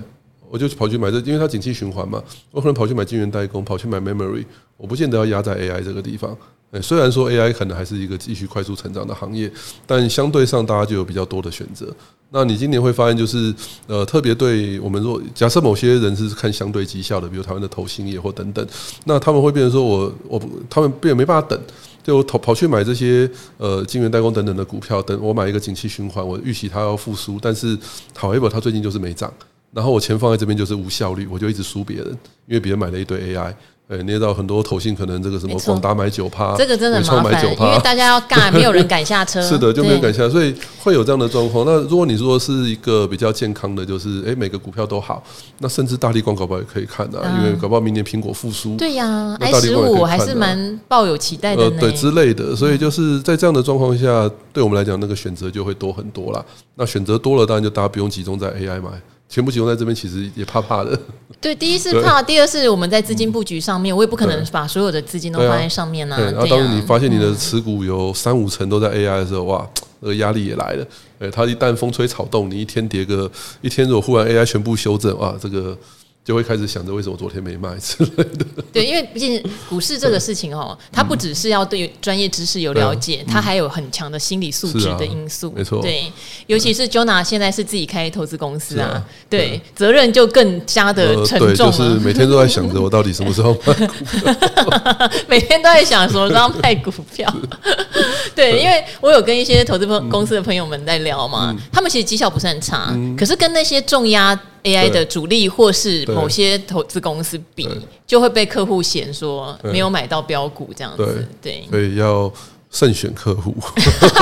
[0.49, 4.45] 我就跑去买这，因为它景气循环嘛，我可能跑去买晶圆代工，跑去买 memory，
[4.77, 6.35] 我不见得要压在 AI 这个地方。
[6.71, 9.51] 欸，虽然说 AI 可能还是一个继续快速成长的行业，
[9.85, 11.93] 但相对上大家就有比较多的选择。
[12.33, 13.53] 那你今年会发现，就是
[13.87, 18.65] 呃，特别对我们说，假设某些人是看相对绩效的，比如台湾的投信业或等等，
[19.03, 21.59] 那他们会变成说我我他们变没办法等，
[22.01, 27.77] 就我跑跑去买这些呃晶圆代工等等的股票，等我买一个景气循环，我预期它要复苏，但是
[28.17, 29.29] however 它最近就是没涨，
[29.73, 32.07] 然后我钱放在这边就是无效率，我就一直输别人，
[32.47, 33.53] 因为别人买了一堆 AI。
[33.87, 39.41] 对，捏到很多投信，可能这个什么广达买九趴，这个真的很麻烦，因为大家要干， 没有人敢下车。
[39.41, 41.65] 是的，就没有敢下，所以会有这样的状况。
[41.65, 45.21] 那如果你说是一个比较健康的，就是哎，每个股票都好，
[45.57, 48.77] 那甚至大立光搞不好也可以看的，因为搞不好明年苹果复苏。
[48.77, 51.63] 对呀，i 十五还是蛮抱有期待的。
[51.63, 56.41] 呃，对之类的，所以就是在这样的状况下，对我们来讲，那个选择就会多很多啦。
[56.75, 58.89] 那选择多了，当然就大家不用集中在 AI 买。
[59.31, 60.99] 全部集中在这边，其实也怕怕的。
[61.39, 66.17] 对，第一是怕，第二是我们在资金布局上面，我也不可能把所有的资金都放在上面呢。
[66.19, 69.65] 然后当你发现你的持股有三五成都在 AI 的时候，哇，
[70.01, 70.85] 那个压力也来了。
[71.19, 75.77] 哎，它一旦风吹草动，你一天跌个一天，如果忽然 AI 全部修正，哇，这个。
[76.23, 78.45] 就会开始想着为什么昨天没卖之类的。
[78.71, 85.51] 对，因为毕竟股市这个事情哦，它不只是要对专业知识有了解，它还有很强的心理素质的因素。
[85.51, 86.11] 没错，对，
[86.45, 91.71] 尤其是 Jonah 现在是自己开投资公司啊，对，责任就更加的沉重了。
[91.71, 97.33] 就是每天都在想着我到底什么时候卖股票， 每天都在想什么时候卖股票。
[98.35, 104.39] 对，因为我有跟一些投资公司的朋友们在聊嘛，他们其实绩效不是很差，可是跟那些重压。
[104.63, 107.67] AI 的主力或是某些投资公司比，
[108.05, 112.31] 就会被客户嫌说没有买到标股这样子，对，所以要。
[112.71, 113.53] 慎选客户，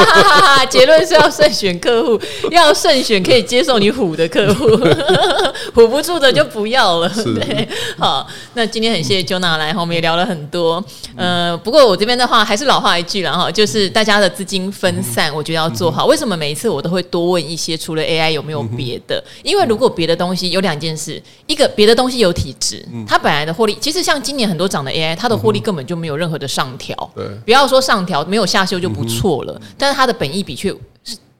[0.71, 2.19] 结论是要慎选客户，
[2.49, 4.65] 要慎选可以接受你唬的客户，
[5.75, 7.07] 唬不住的就不要了。
[7.23, 10.83] 对，好，那今天很谢谢 Jonah 来，我们也聊了很多。
[11.15, 16.07] 呃，不过我这边的话还是老话一句了哈，就是大家的资金分散，我觉得要做好。
[16.07, 19.23] 为什么每一次我都会多问一些，除了 AI 有没有别的？
[19.43, 27.11] 因为如果别的东西有两件事，一个别的东西有体质，它本来的获利，其实像今年很多涨的 AI，它的获利根本就没有任何的上调。
[27.15, 28.38] 对，不要说上调没有。
[28.39, 30.73] 没有下修就不错了，但是它的本益比却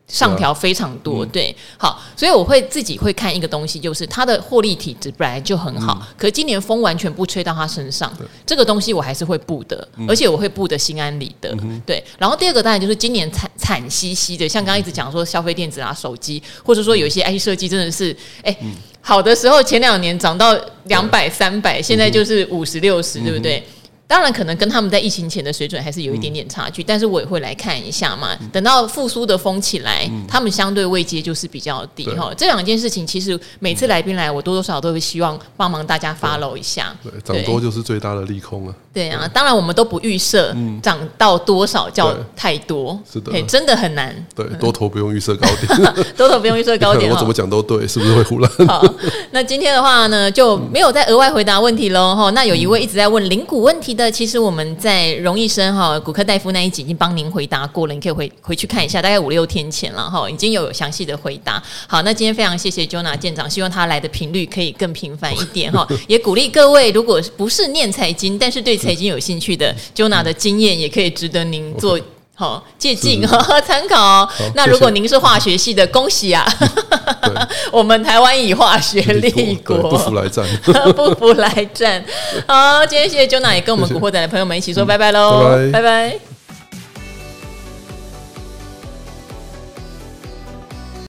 [0.05, 8.11] 上调非常多，对，好，所以我会自己会看一个东西，就是它的获利体质本来就很好，可今年风完全不吹到它身上，
[8.45, 12.03] 这个东西我还是会布的，而且我会布的心安理得，对。
[12.17, 18.53] 然后第二个当然就是今年惨惨兮兮的，像刚刚一直讲说消费电子啊、手机，或者说有一些 IC 设计真的是，哎，
[18.99, 23.63] 好的时候前两年涨到两百、三百，现在就是五十、六十，对不对？
[24.09, 28.35] 当然，可能跟他们在疫情前的水准还是有一点点差距，嗯、但是我也会来看一下嘛。
[28.51, 32.29] 等到复苏的风起来，嗯、他们相对位阶就是比较低哈。
[32.29, 36.91] 对这两件事情，其实每次来宾来，我多多少少都会希望帮忙大家 follow 一下。
[37.03, 38.73] 对，涨多就是最大的利空啊。
[38.91, 44.25] 对啊，当然我们都不预设涨到多少叫太多，是的，真的很难。
[44.35, 47.07] 对，多头不用预设高点， 多头不用预设高点。
[47.13, 48.51] 我怎么讲都对，是不是会胡乱？
[48.67, 48.83] 好，
[49.29, 52.31] 那今天的话呢，就没有再额外回答问题喽哈。
[52.31, 53.98] 那有一位一直在问零股问题。
[53.99, 61.61] 的其实我们在荣医生哈骨科大夫那一集已经帮您回答过了，你可以回回去看一下，大概五六天前了哈，已经有详细的回答。
[61.85, 71.99] 好，那今天非常谢谢 Jonah 舰长，希望他来的频率可以更频繁一点哈， 也鼓励各位，如果不是念财经，但是对财经有兴趣的，Jonah 的经验也可以值得您做。
[72.39, 74.25] 好，借鉴和 参考。
[74.55, 76.47] 那如果您是化学系的，恭喜啊！
[77.69, 80.45] 我们台湾以化学立国，不服来战，
[80.95, 82.01] 不服来战。
[82.47, 86.28] 好，今天谢谢 Jonah 也跟我们古惑仔的朋友们一起说拜拜喽，拜拜。